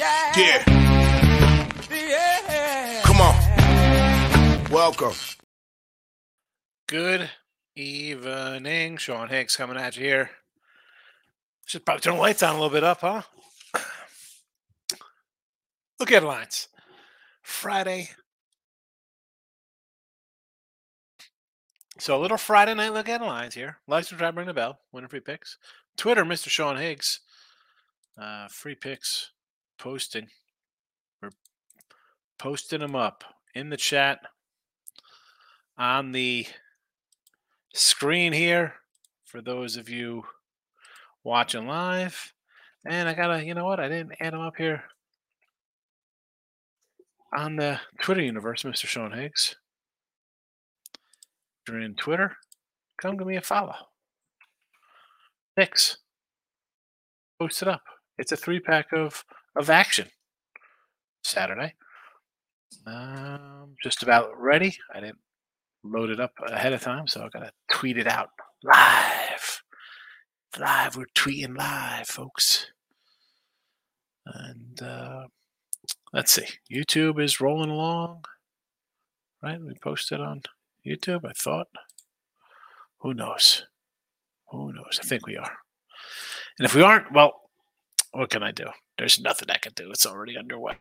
Yeah. 0.00 0.32
Yeah. 0.34 0.64
Yeah. 1.90 3.02
Come 3.04 3.20
on. 3.20 4.70
Welcome. 4.70 5.12
Good 6.86 7.28
evening. 7.76 8.96
Sean 8.96 9.28
Higgs 9.28 9.56
coming 9.56 9.76
at 9.76 9.98
you 9.98 10.04
here. 10.04 10.30
Should 11.66 11.84
probably 11.84 12.00
turn 12.00 12.14
the 12.14 12.20
lights 12.20 12.42
on 12.42 12.52
a 12.52 12.54
little 12.54 12.70
bit 12.70 12.82
up, 12.82 13.02
huh? 13.02 13.20
Look 16.00 16.10
at 16.10 16.22
the 16.22 16.28
lines. 16.28 16.68
Friday. 17.42 18.08
So 21.98 22.16
a 22.16 22.22
little 22.22 22.38
Friday 22.38 22.72
night 22.72 22.94
look 22.94 23.10
at 23.10 23.20
the 23.20 23.26
lines 23.26 23.54
here. 23.54 23.76
Like 23.86 24.04
subscribe, 24.04 24.38
ring 24.38 24.46
the 24.46 24.54
bell. 24.54 24.78
Winning 24.92 25.08
Free 25.08 25.20
Picks. 25.20 25.58
Twitter, 25.98 26.24
Mr. 26.24 26.48
Sean 26.48 26.78
Higgs. 26.78 27.20
Uh, 28.18 28.48
free 28.48 28.74
picks 28.74 29.32
posting. 29.80 30.28
We're 31.20 31.30
posting 32.38 32.80
them 32.80 32.94
up 32.94 33.24
in 33.54 33.70
the 33.70 33.76
chat 33.76 34.20
on 35.78 36.12
the 36.12 36.46
screen 37.74 38.32
here 38.32 38.74
for 39.24 39.40
those 39.40 39.76
of 39.76 39.88
you 39.88 40.22
watching 41.24 41.66
live. 41.66 42.32
And 42.86 43.08
I 43.08 43.14
gotta, 43.14 43.44
you 43.44 43.54
know 43.54 43.64
what? 43.64 43.80
I 43.80 43.88
didn't 43.88 44.16
add 44.20 44.34
them 44.34 44.40
up 44.40 44.56
here 44.56 44.84
on 47.34 47.56
the 47.56 47.80
Twitter 48.02 48.22
universe, 48.22 48.62
Mr. 48.62 48.86
Sean 48.86 49.12
Higgs. 49.12 49.56
If 51.66 51.72
you're 51.72 51.80
in 51.80 51.94
Twitter, 51.94 52.36
come 53.00 53.16
give 53.16 53.26
me 53.26 53.36
a 53.36 53.42
follow. 53.42 53.74
Picks. 55.56 55.98
Post 57.38 57.62
it 57.62 57.68
up. 57.68 57.82
It's 58.18 58.32
a 58.32 58.36
three 58.36 58.60
pack 58.60 58.92
of 58.92 59.24
of 59.60 59.70
action. 59.70 60.08
Saturday. 61.22 61.74
Um, 62.86 63.76
just 63.82 64.02
about 64.02 64.30
ready. 64.40 64.76
I 64.94 65.00
didn't 65.00 65.18
load 65.84 66.10
it 66.10 66.20
up 66.20 66.32
ahead 66.46 66.72
of 66.72 66.80
time, 66.80 67.06
so 67.06 67.22
I 67.22 67.28
gotta 67.28 67.52
tweet 67.70 67.98
it 67.98 68.06
out 68.06 68.30
live. 68.64 69.62
Live, 70.58 70.96
we're 70.96 71.06
tweeting 71.14 71.56
live, 71.56 72.08
folks. 72.08 72.66
And 74.26 74.82
uh, 74.82 75.26
let's 76.12 76.32
see. 76.32 76.46
YouTube 76.72 77.22
is 77.22 77.40
rolling 77.40 77.70
along. 77.70 78.24
Right? 79.42 79.60
We 79.60 79.74
posted 79.82 80.20
on 80.20 80.42
YouTube, 80.86 81.24
I 81.24 81.32
thought. 81.32 81.68
Who 82.98 83.14
knows? 83.14 83.64
Who 84.50 84.72
knows? 84.72 84.98
I 85.00 85.06
think 85.06 85.26
we 85.26 85.36
are. 85.36 85.56
And 86.58 86.66
if 86.66 86.74
we 86.74 86.82
aren't, 86.82 87.12
well, 87.12 87.40
what 88.12 88.30
can 88.30 88.42
I 88.42 88.50
do? 88.50 88.66
There's 89.00 89.18
nothing 89.18 89.48
I 89.48 89.56
can 89.56 89.72
do. 89.72 89.90
It's 89.90 90.04
already 90.04 90.36
underway. 90.36 90.74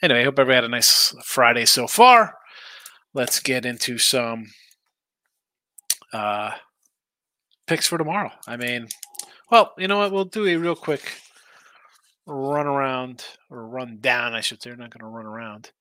Anyway, 0.00 0.20
I 0.20 0.22
hope 0.22 0.38
everybody 0.38 0.54
had 0.54 0.62
a 0.62 0.68
nice 0.68 1.12
Friday 1.24 1.64
so 1.64 1.88
far. 1.88 2.36
Let's 3.12 3.40
get 3.40 3.66
into 3.66 3.98
some 3.98 4.52
uh, 6.12 6.52
picks 7.66 7.88
for 7.88 7.98
tomorrow. 7.98 8.30
I 8.46 8.56
mean, 8.56 8.86
well, 9.50 9.72
you 9.78 9.88
know 9.88 9.98
what? 9.98 10.12
We'll 10.12 10.26
do 10.26 10.46
a 10.46 10.54
real 10.54 10.76
quick 10.76 11.20
run 12.24 12.68
around 12.68 13.24
or 13.50 13.66
run 13.66 13.98
down, 14.00 14.32
I 14.32 14.40
should 14.40 14.62
say. 14.62 14.70
We're 14.70 14.76
not 14.76 14.96
going 14.96 15.10
to 15.10 15.16
run 15.16 15.26
around. 15.26 15.72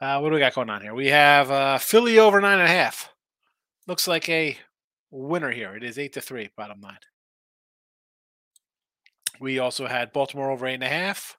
Uh, 0.00 0.18
what 0.18 0.30
do 0.30 0.34
we 0.34 0.40
got 0.40 0.54
going 0.54 0.70
on 0.70 0.82
here? 0.82 0.92
We 0.92 1.06
have 1.06 1.52
uh, 1.52 1.78
Philly 1.78 2.18
over 2.18 2.40
nine 2.40 2.58
and 2.58 2.68
a 2.68 2.72
half. 2.72 3.10
Looks 3.86 4.08
like 4.08 4.28
a 4.28 4.58
winner 5.12 5.52
here. 5.52 5.76
It 5.76 5.84
is 5.84 6.00
eight 6.00 6.14
to 6.14 6.20
three, 6.20 6.50
bottom 6.56 6.80
line. 6.80 6.98
We 9.40 9.58
also 9.58 9.86
had 9.86 10.12
Baltimore 10.12 10.50
over 10.50 10.66
eight 10.66 10.74
and 10.74 10.82
a 10.84 10.88
half. 10.88 11.36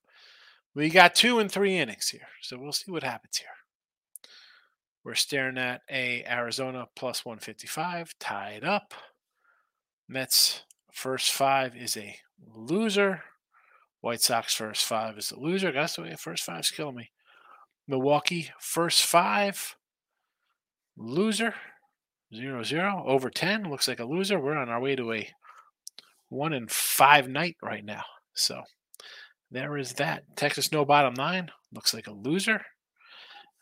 We 0.76 0.90
got 0.90 1.16
two 1.16 1.40
and 1.40 1.52
three 1.52 1.78
innings 1.78 2.10
here, 2.10 2.28
so 2.42 2.58
we'll 2.58 2.72
see 2.72 2.92
what 2.92 3.04
happens 3.04 3.38
here. 3.38 3.48
We're 5.04 5.16
staring 5.16 5.58
at 5.58 5.82
a 5.90 6.24
Arizona 6.26 6.86
plus 6.96 7.26
155, 7.26 8.14
tied 8.20 8.64
up. 8.64 8.94
Mets 10.08 10.64
first 10.94 11.32
five 11.32 11.76
is 11.76 11.98
a 11.98 12.18
loser. 12.54 13.24
White 14.02 14.22
Sox 14.22 14.54
first 14.54 14.86
five 14.86 15.18
is 15.18 15.32
a 15.32 15.40
loser. 15.40 15.72
That's 15.72 15.96
the 15.96 16.04
way 16.04 16.16
first 16.16 16.44
five's 16.44 16.72
killing 16.72 16.96
me. 16.96 17.12
Milwaukee 17.88 18.52
first 18.60 19.06
five, 19.06 19.76
loser, 20.98 21.56
zero 22.36 22.64
zero 22.64 23.04
over 23.08 23.30
ten. 23.30 23.70
Looks 23.70 23.88
like 23.88 24.00
a 24.00 24.06
loser. 24.06 24.40
We're 24.40 24.58
on 24.58 24.70
our 24.70 24.82
way 24.82 24.96
to 24.96 25.14
a 25.14 25.30
one 26.30 26.54
and 26.54 26.70
five 26.70 27.28
night 27.30 27.58
right 27.62 27.84
now. 27.84 28.04
So 28.34 28.62
there 29.52 29.78
is 29.78 29.94
that. 29.94 30.24
Texas 30.36 30.72
no 30.72 30.86
bottom 30.86 31.14
nine. 31.14 31.50
Looks 31.74 31.94
like 31.94 32.08
a 32.08 32.14
loser. 32.14 32.62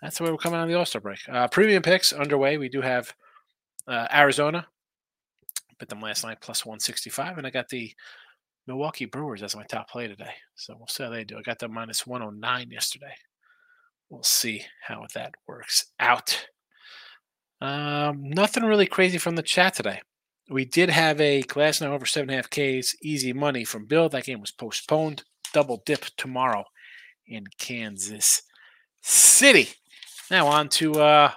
That's 0.02 0.18
the 0.18 0.24
way 0.24 0.32
we're 0.32 0.38
coming 0.38 0.60
on 0.60 0.68
the 0.68 0.76
All 0.76 0.86
Star 0.86 1.02
break. 1.02 1.20
Uh, 1.32 1.48
premium 1.48 1.82
picks 1.82 2.14
underway. 2.14 2.58
We 2.58 2.70
do 2.70 2.82
have 2.82 3.14
uh, 3.88 4.08
Arizona. 4.14 4.68
Put 5.80 5.90
them 5.90 6.02
last 6.02 6.24
night 6.24 6.38
plus 6.42 6.66
165. 6.66 7.38
And 7.38 7.48
I 7.48 7.50
got 7.50 7.70
the 7.70 7.92
Milwaukee 8.68 9.06
Brewers 9.06 9.44
as 9.44 9.56
my 9.56 9.64
top 9.64 9.90
play 9.90 10.08
today. 10.08 10.34
So 10.56 10.76
we'll 10.78 10.88
see 10.88 11.04
how 11.04 11.10
they 11.10 11.24
do. 11.24 11.38
I 11.38 11.42
got 11.42 11.60
them 11.60 11.74
minus 11.74 12.08
109 12.08 12.72
yesterday. 12.72 13.14
We'll 14.10 14.24
see 14.24 14.64
how 14.82 15.06
that 15.14 15.34
works 15.48 15.92
out. 16.00 16.48
Um, 17.62 18.30
nothing 18.30 18.64
really 18.64 18.86
crazy 18.86 19.18
from 19.18 19.36
the 19.36 19.44
chat 19.44 19.74
today. 19.74 20.02
We 20.50 20.66
did 20.66 20.90
have 20.90 21.20
a 21.20 21.42
Glasnow 21.42 21.88
over 21.88 22.06
seven 22.06 22.30
and 22.30 22.40
a 22.40 22.44
half 22.44 22.50
Ks 22.52 22.96
easy 23.02 23.34
money 23.34 23.64
from 23.64 23.86
Bill. 23.86 24.10
That 24.10 24.26
game 24.26 24.42
was 24.42 24.52
postponed. 24.52 25.24
Double 25.54 25.82
dip 25.86 26.06
tomorrow 26.18 26.66
in 27.28 27.46
Kansas 27.58 28.44
City. 29.02 29.70
Now 30.30 30.48
on 30.48 30.70
to 30.70 31.02
uh, 31.02 31.32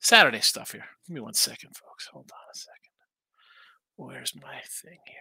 Saturday 0.00 0.40
stuff 0.40 0.72
here. 0.72 0.84
Give 1.06 1.14
me 1.14 1.20
one 1.20 1.34
second, 1.34 1.70
folks. 1.76 2.08
Hold 2.12 2.30
on 2.32 2.50
a 2.52 2.56
second. 2.56 2.78
Where's 3.96 4.34
my 4.36 4.60
thing 4.68 4.98
here? 5.06 5.16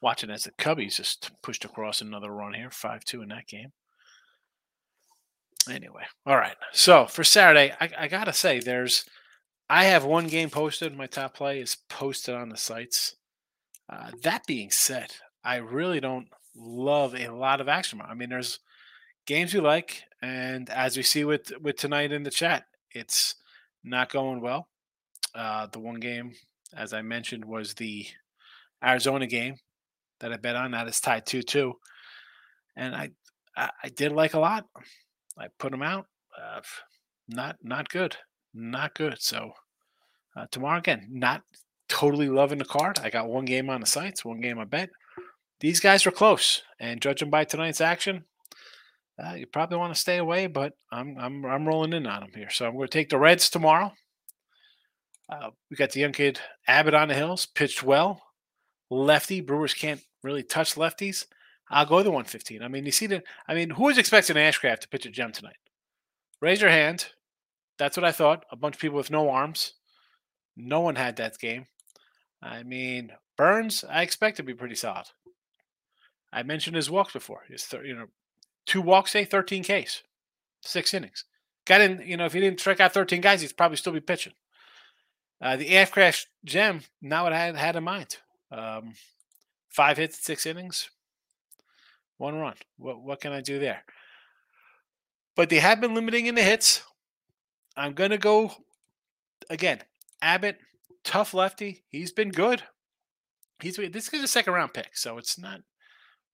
Watching 0.00 0.30
as 0.30 0.44
the 0.44 0.50
Cubbies 0.52 0.96
just 0.96 1.30
pushed 1.42 1.64
across 1.64 2.00
another 2.00 2.30
run 2.30 2.54
here, 2.54 2.70
5 2.70 3.04
2 3.04 3.22
in 3.22 3.28
that 3.28 3.46
game. 3.46 3.72
Anyway, 5.70 6.02
all 6.26 6.36
right. 6.36 6.56
So 6.72 7.06
for 7.06 7.22
Saturday, 7.22 7.72
I, 7.80 7.90
I 7.98 8.08
got 8.08 8.24
to 8.24 8.32
say, 8.32 8.58
there's, 8.58 9.04
I 9.70 9.84
have 9.84 10.04
one 10.04 10.26
game 10.26 10.50
posted. 10.50 10.96
My 10.96 11.06
top 11.06 11.34
play 11.34 11.60
is 11.60 11.76
posted 11.88 12.34
on 12.34 12.48
the 12.48 12.56
sites. 12.56 13.14
Uh, 13.88 14.10
that 14.22 14.46
being 14.46 14.70
said, 14.70 15.12
I 15.44 15.56
really 15.56 16.00
don't 16.00 16.28
love 16.56 17.14
a 17.14 17.28
lot 17.28 17.60
of 17.60 17.68
action. 17.68 18.00
I 18.02 18.14
mean, 18.14 18.30
there's 18.30 18.58
games 19.26 19.54
we 19.54 19.60
like, 19.60 20.02
and 20.20 20.68
as 20.70 20.96
we 20.96 21.02
see 21.02 21.24
with 21.24 21.52
with 21.60 21.76
tonight 21.76 22.12
in 22.12 22.22
the 22.22 22.30
chat, 22.30 22.64
it's 22.90 23.36
not 23.84 24.12
going 24.12 24.40
well. 24.40 24.68
Uh, 25.34 25.66
the 25.66 25.78
one 25.78 26.00
game, 26.00 26.32
as 26.76 26.92
I 26.92 27.02
mentioned, 27.02 27.44
was 27.44 27.74
the 27.74 28.06
Arizona 28.84 29.26
game 29.26 29.56
that 30.20 30.32
I 30.32 30.36
bet 30.36 30.56
on. 30.56 30.72
That 30.72 30.88
is 30.88 31.00
tied 31.00 31.26
two 31.26 31.42
two, 31.42 31.74
and 32.76 32.94
I, 32.94 33.10
I 33.56 33.70
I 33.84 33.88
did 33.88 34.12
like 34.12 34.34
a 34.34 34.40
lot. 34.40 34.66
I 35.38 35.46
put 35.58 35.70
them 35.70 35.82
out. 35.82 36.06
Uh, 36.36 36.60
not 37.28 37.56
not 37.62 37.88
good, 37.88 38.16
not 38.54 38.94
good. 38.94 39.16
So 39.20 39.52
uh, 40.36 40.46
tomorrow 40.50 40.78
again, 40.78 41.08
not 41.10 41.42
totally 41.88 42.28
loving 42.28 42.58
the 42.58 42.64
card. 42.64 43.00
I 43.02 43.10
got 43.10 43.28
one 43.28 43.44
game 43.44 43.70
on 43.70 43.80
the 43.80 43.86
sites, 43.86 44.24
one 44.24 44.40
game 44.40 44.58
I 44.58 44.64
bet. 44.64 44.90
These 45.60 45.80
guys 45.80 46.04
were 46.04 46.12
close, 46.12 46.62
and 46.80 47.00
judging 47.00 47.30
by 47.30 47.44
tonight's 47.44 47.80
action, 47.80 48.24
uh, 49.22 49.34
you 49.34 49.46
probably 49.46 49.78
want 49.78 49.94
to 49.94 50.00
stay 50.00 50.18
away. 50.18 50.46
But 50.46 50.72
I'm 50.90 51.16
I'm 51.18 51.44
I'm 51.44 51.68
rolling 51.68 51.92
in 51.92 52.06
on 52.06 52.20
them 52.20 52.32
here, 52.34 52.50
so 52.50 52.66
I'm 52.66 52.74
going 52.74 52.88
to 52.88 52.92
take 52.92 53.10
the 53.10 53.18
Reds 53.18 53.48
tomorrow. 53.50 53.92
Uh, 55.28 55.50
we 55.70 55.76
got 55.76 55.92
the 55.92 56.00
young 56.00 56.12
kid 56.12 56.40
Abbott 56.66 56.94
on 56.94 57.08
the 57.08 57.14
hills, 57.14 57.46
pitched 57.46 57.82
well, 57.82 58.22
lefty. 58.90 59.40
Brewers 59.40 59.74
can't 59.74 60.02
really 60.22 60.42
touch 60.42 60.74
lefties. 60.74 61.26
I'll 61.72 61.86
go 61.86 62.02
the 62.02 62.10
115. 62.10 62.62
I 62.62 62.68
mean, 62.68 62.84
you 62.84 62.92
see 62.92 63.06
the. 63.06 63.22
I 63.48 63.54
mean, 63.54 63.70
who 63.70 63.84
was 63.84 63.96
expecting 63.96 64.36
Ashcraft 64.36 64.80
to 64.80 64.88
pitch 64.88 65.06
a 65.06 65.10
gem 65.10 65.32
tonight? 65.32 65.56
Raise 66.40 66.60
your 66.60 66.70
hand. 66.70 67.06
That's 67.78 67.96
what 67.96 68.04
I 68.04 68.12
thought. 68.12 68.44
A 68.50 68.56
bunch 68.56 68.74
of 68.74 68.80
people 68.80 68.98
with 68.98 69.10
no 69.10 69.30
arms. 69.30 69.72
No 70.54 70.80
one 70.80 70.96
had 70.96 71.16
that 71.16 71.38
game. 71.38 71.66
I 72.42 72.62
mean, 72.62 73.12
Burnes, 73.38 73.84
I 73.88 74.02
expect 74.02 74.36
to 74.36 74.42
be 74.42 74.52
pretty 74.52 74.74
solid. 74.74 75.06
I 76.32 76.42
mentioned 76.42 76.76
his 76.76 76.90
walks 76.90 77.14
before. 77.14 77.44
His, 77.48 77.64
th- 77.64 77.84
you 77.84 77.94
know, 77.94 78.06
two 78.66 78.82
walks, 78.82 79.12
say 79.12 79.24
13 79.24 79.64
Ks, 79.64 80.02
six 80.62 80.92
innings. 80.92 81.24
Got 81.66 81.80
in, 81.80 82.02
you 82.04 82.16
know, 82.16 82.26
if 82.26 82.32
he 82.32 82.40
didn't 82.40 82.60
strike 82.60 82.80
out 82.80 82.92
13 82.92 83.20
guys, 83.20 83.40
he'd 83.40 83.56
probably 83.56 83.76
still 83.76 83.92
be 83.92 84.00
pitching. 84.00 84.32
Uh, 85.40 85.56
the 85.56 85.70
Ashcraft 85.70 86.26
gem, 86.44 86.82
now 87.00 87.24
what 87.24 87.32
I 87.32 87.38
had, 87.38 87.56
had 87.56 87.76
in 87.76 87.84
mind. 87.84 88.18
Um, 88.50 88.94
five 89.70 89.96
hits, 89.96 90.22
six 90.22 90.44
innings, 90.44 90.90
one 92.22 92.36
run. 92.36 92.54
What 92.78 93.02
what 93.02 93.20
can 93.20 93.32
I 93.32 93.40
do 93.40 93.58
there? 93.58 93.84
But 95.34 95.50
they 95.50 95.58
have 95.58 95.80
been 95.80 95.94
limiting 95.94 96.26
in 96.26 96.34
the 96.34 96.42
hits. 96.42 96.82
I'm 97.76 97.92
gonna 97.92 98.18
go 98.18 98.52
again. 99.50 99.80
Abbott 100.22 100.58
tough 101.04 101.34
lefty. 101.34 101.84
He's 101.88 102.12
been 102.12 102.30
good. 102.30 102.62
He's 103.60 103.76
this 103.76 104.12
is 104.12 104.22
a 104.22 104.28
second 104.28 104.54
round 104.54 104.72
pick, 104.72 104.96
so 104.96 105.18
it's 105.18 105.38
not 105.38 105.60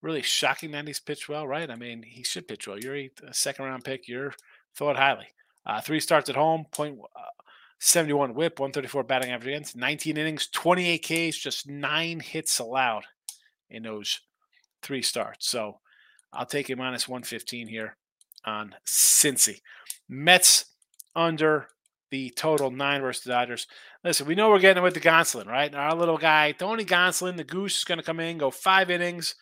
really 0.02 0.22
shocking 0.22 0.70
that 0.72 0.86
he's 0.86 1.00
pitched 1.00 1.28
well, 1.28 1.46
right? 1.46 1.70
I 1.70 1.74
mean, 1.74 2.02
he 2.02 2.22
should 2.22 2.46
pitch 2.46 2.68
well. 2.68 2.78
You're 2.78 2.94
a 2.96 3.10
second 3.32 3.64
round 3.64 3.84
pick. 3.84 4.06
You're 4.06 4.34
thought 4.76 4.96
highly. 4.96 5.26
Uh, 5.66 5.80
three 5.80 6.00
starts 6.00 6.30
at 6.30 6.36
home, 6.36 6.66
point 6.70 6.98
uh, 7.16 7.42
71 7.80 8.34
whip, 8.34 8.60
134 8.60 9.04
batting 9.04 9.30
average 9.30 9.48
against, 9.48 9.76
19 9.76 10.16
innings, 10.16 10.48
28 10.48 10.98
Ks, 10.98 11.36
just 11.36 11.68
nine 11.68 12.20
hits 12.20 12.58
allowed 12.58 13.04
in 13.70 13.82
those 13.82 14.20
three 14.82 15.02
starts. 15.02 15.48
So 15.48 15.80
I'll 16.32 16.46
take 16.46 16.68
a 16.70 16.76
minus 16.76 17.08
115 17.08 17.68
here 17.68 17.96
on 18.44 18.74
Cincy. 18.86 19.60
Mets 20.08 20.66
under 21.14 21.68
the 22.10 22.30
total 22.30 22.70
nine 22.70 23.00
versus 23.00 23.24
the 23.24 23.30
Dodgers. 23.30 23.66
Listen, 24.02 24.26
we 24.26 24.34
know 24.34 24.48
we're 24.48 24.58
getting 24.58 24.82
with 24.82 24.94
the 24.94 25.00
Gonsolin, 25.00 25.46
right? 25.46 25.74
Our 25.74 25.94
little 25.94 26.16
guy, 26.16 26.52
Tony 26.52 26.84
Gonsolin, 26.84 27.36
the 27.36 27.44
goose 27.44 27.78
is 27.78 27.84
going 27.84 27.98
to 27.98 28.04
come 28.04 28.20
in, 28.20 28.38
go 28.38 28.50
five 28.50 28.90
innings, 28.90 29.34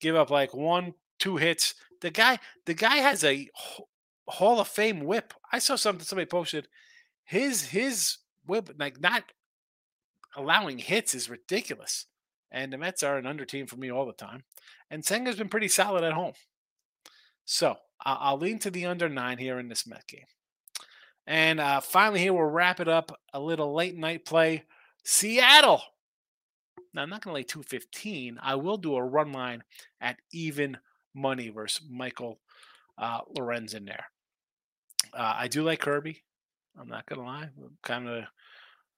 give 0.00 0.16
up 0.16 0.30
like 0.30 0.54
one, 0.54 0.94
two 1.18 1.36
hits. 1.36 1.74
The 2.00 2.10
guy, 2.10 2.38
the 2.66 2.74
guy 2.74 2.96
has 2.96 3.22
a 3.22 3.48
Hall 4.28 4.60
of 4.60 4.68
Fame 4.68 5.00
whip. 5.00 5.34
I 5.52 5.58
saw 5.58 5.76
something 5.76 6.04
somebody 6.04 6.26
posted. 6.26 6.68
His 7.24 7.66
his 7.66 8.18
whip, 8.46 8.70
like 8.78 9.00
not 9.00 9.24
allowing 10.36 10.78
hits, 10.78 11.14
is 11.14 11.30
ridiculous. 11.30 12.06
And 12.52 12.72
the 12.72 12.78
Mets 12.78 13.02
are 13.02 13.16
an 13.16 13.26
under 13.26 13.44
team 13.44 13.66
for 13.66 13.76
me 13.76 13.90
all 13.90 14.06
the 14.06 14.12
time. 14.12 14.44
And 14.90 15.02
Senga's 15.02 15.36
been 15.36 15.48
pretty 15.48 15.68
solid 15.68 16.04
at 16.04 16.12
home. 16.12 16.32
So 17.44 17.76
I'll, 18.04 18.18
I'll 18.20 18.38
lean 18.38 18.58
to 18.60 18.70
the 18.70 18.86
under 18.86 19.08
nine 19.08 19.38
here 19.38 19.58
in 19.58 19.68
this 19.68 19.86
Met 19.86 20.06
game. 20.06 20.26
And 21.26 21.60
uh, 21.60 21.80
finally, 21.80 22.20
here 22.20 22.32
we'll 22.32 22.44
wrap 22.44 22.80
it 22.80 22.88
up. 22.88 23.18
A 23.32 23.40
little 23.40 23.72
late 23.72 23.96
night 23.96 24.24
play. 24.24 24.64
Seattle. 25.04 25.82
Now, 26.92 27.02
I'm 27.02 27.10
not 27.10 27.22
going 27.22 27.32
to 27.32 27.36
lay 27.36 27.44
215. 27.44 28.38
I 28.42 28.56
will 28.56 28.76
do 28.76 28.96
a 28.96 29.02
run 29.02 29.32
line 29.32 29.62
at 30.00 30.16
even 30.32 30.76
money 31.14 31.48
versus 31.48 31.86
Michael 31.88 32.40
uh, 32.98 33.20
Lorenz 33.36 33.74
in 33.74 33.84
there. 33.84 34.06
Uh, 35.14 35.34
I 35.36 35.48
do 35.48 35.62
like 35.62 35.80
Kirby. 35.80 36.22
I'm 36.78 36.88
not 36.88 37.06
going 37.06 37.20
to 37.20 37.26
lie. 37.26 37.48
I'm 37.62 37.78
kind 37.82 38.08
of 38.08 38.24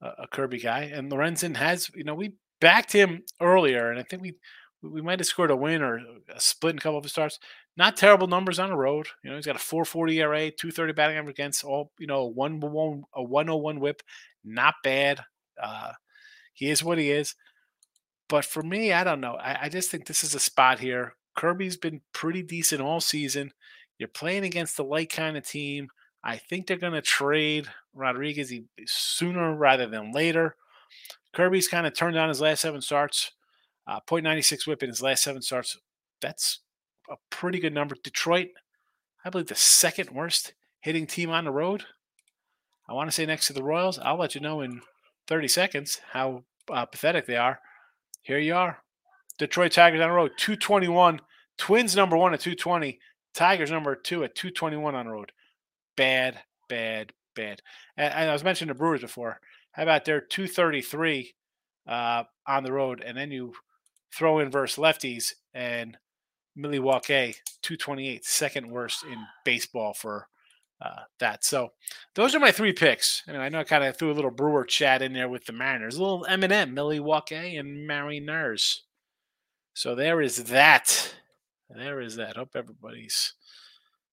a, 0.01 0.23
a 0.23 0.27
Kirby 0.27 0.59
guy. 0.59 0.91
And 0.93 1.11
Lorenzen 1.11 1.55
has, 1.55 1.91
you 1.95 2.03
know, 2.03 2.15
we 2.15 2.33
backed 2.63 2.93
him 2.93 3.23
earlier, 3.41 3.91
and 3.91 3.99
I 3.99 4.03
think 4.03 4.21
we 4.21 4.35
we 4.81 5.01
might 5.01 5.19
have 5.19 5.27
scored 5.27 5.51
a 5.51 5.55
win 5.55 5.81
or 5.81 5.99
a 6.33 6.39
split 6.39 6.71
in 6.71 6.77
a 6.77 6.81
couple 6.81 6.97
of 6.97 7.03
his 7.03 7.11
starts. 7.11 7.39
Not 7.75 7.97
terrible 7.97 8.27
numbers 8.27 8.59
on 8.59 8.69
the 8.69 8.75
road. 8.75 9.07
You 9.23 9.29
know, 9.29 9.35
he's 9.35 9.45
got 9.45 9.55
a 9.55 9.59
440 9.59 10.19
ERA, 10.19 10.51
230 10.51 10.93
batting 10.93 11.17
average 11.17 11.35
against 11.35 11.63
all, 11.63 11.91
you 11.99 12.07
know, 12.07 12.25
one 12.25 12.59
one 12.59 13.03
a 13.13 13.21
101 13.21 13.79
whip. 13.79 14.01
Not 14.43 14.75
bad. 14.83 15.21
Uh, 15.61 15.91
he 16.53 16.69
is 16.69 16.83
what 16.83 16.97
he 16.97 17.11
is. 17.11 17.35
But 18.29 18.45
for 18.45 18.63
me, 18.63 18.93
I 18.93 19.03
don't 19.03 19.21
know. 19.21 19.33
I, 19.33 19.63
I 19.63 19.69
just 19.69 19.91
think 19.91 20.05
this 20.05 20.23
is 20.23 20.35
a 20.35 20.39
spot 20.39 20.79
here. 20.79 21.15
Kirby's 21.35 21.77
been 21.77 22.01
pretty 22.13 22.43
decent 22.43 22.81
all 22.81 23.01
season. 23.01 23.51
You're 23.97 24.07
playing 24.07 24.43
against 24.43 24.77
the 24.77 24.83
light 24.83 25.11
kind 25.11 25.37
of 25.37 25.45
team. 25.45 25.87
I 26.23 26.37
think 26.37 26.67
they're 26.67 26.77
going 26.77 26.93
to 26.93 27.01
trade 27.01 27.67
Rodriguez 27.93 28.53
sooner 28.85 29.55
rather 29.55 29.87
than 29.87 30.13
later. 30.13 30.55
Kirby's 31.33 31.67
kind 31.67 31.87
of 31.87 31.95
turned 31.95 32.17
on 32.17 32.29
his 32.29 32.41
last 32.41 32.61
seven 32.61 32.81
starts. 32.81 33.31
Uh, 33.85 33.99
0.96 34.07 34.65
whip 34.65 34.83
in 34.83 34.89
his 34.89 35.01
last 35.01 35.23
seven 35.23 35.41
starts. 35.41 35.77
That's 36.21 36.59
a 37.09 37.15
pretty 37.29 37.59
good 37.59 37.73
number. 37.73 37.95
Detroit, 38.01 38.49
I 39.25 39.29
believe 39.29 39.47
the 39.47 39.55
second 39.55 40.11
worst 40.11 40.53
hitting 40.79 41.07
team 41.07 41.29
on 41.29 41.45
the 41.45 41.51
road. 41.51 41.83
I 42.87 42.93
want 42.93 43.09
to 43.09 43.15
say 43.15 43.25
next 43.25 43.47
to 43.47 43.53
the 43.53 43.63
Royals. 43.63 43.99
I'll 43.99 44.17
let 44.17 44.35
you 44.35 44.41
know 44.41 44.61
in 44.61 44.81
30 45.27 45.47
seconds 45.47 46.01
how 46.11 46.43
uh, 46.71 46.85
pathetic 46.85 47.25
they 47.25 47.37
are. 47.37 47.59
Here 48.21 48.39
you 48.39 48.55
are. 48.55 48.79
Detroit 49.37 49.71
Tigers 49.71 50.01
on 50.01 50.09
the 50.09 50.15
road, 50.15 50.31
221. 50.37 51.19
Twins 51.57 51.95
number 51.95 52.17
one 52.17 52.33
at 52.33 52.39
220. 52.39 52.99
Tigers 53.33 53.71
number 53.71 53.95
two 53.95 54.23
at 54.23 54.35
221 54.35 54.95
on 54.95 55.05
the 55.05 55.11
road. 55.11 55.31
Bad, 55.97 56.39
bad, 56.69 57.11
bad. 57.35 57.61
And, 57.97 58.13
and 58.13 58.29
I 58.29 58.33
was 58.33 58.43
mentioning 58.43 58.73
the 58.73 58.77
Brewers 58.77 59.01
before. 59.01 59.39
How 59.71 59.83
about 59.83 60.05
their 60.05 60.21
233 60.21 61.33
uh, 61.87 62.23
on 62.47 62.63
the 62.63 62.71
road, 62.71 63.03
and 63.05 63.17
then 63.17 63.31
you 63.31 63.53
throw 64.13 64.39
in 64.39 64.51
versus 64.51 64.77
lefties 64.77 65.33
and 65.53 65.97
Milwaukee 66.55 67.35
228, 67.63 68.25
second 68.25 68.69
worst 68.69 69.03
in 69.03 69.17
baseball 69.43 69.93
for 69.93 70.27
uh, 70.81 71.03
that. 71.19 71.43
So 71.43 71.71
those 72.13 72.35
are 72.35 72.39
my 72.39 72.51
three 72.51 72.73
picks. 72.73 73.23
And 73.27 73.37
I 73.37 73.49
know 73.49 73.59
I 73.59 73.63
kind 73.63 73.83
of 73.83 73.97
threw 73.97 74.11
a 74.11 74.13
little 74.13 74.31
Brewer 74.31 74.65
chat 74.65 75.01
in 75.01 75.13
there 75.13 75.29
with 75.29 75.45
the 75.45 75.53
Mariners, 75.53 75.95
a 75.95 76.01
little 76.01 76.25
M&M, 76.25 76.73
Milwaukee 76.73 77.57
and 77.57 77.87
Mariners. 77.87 78.83
So 79.73 79.95
there 79.95 80.21
is 80.21 80.45
that. 80.45 81.15
There 81.69 82.01
is 82.01 82.17
that. 82.17 82.35
Hope 82.35 82.51
everybody's 82.55 83.33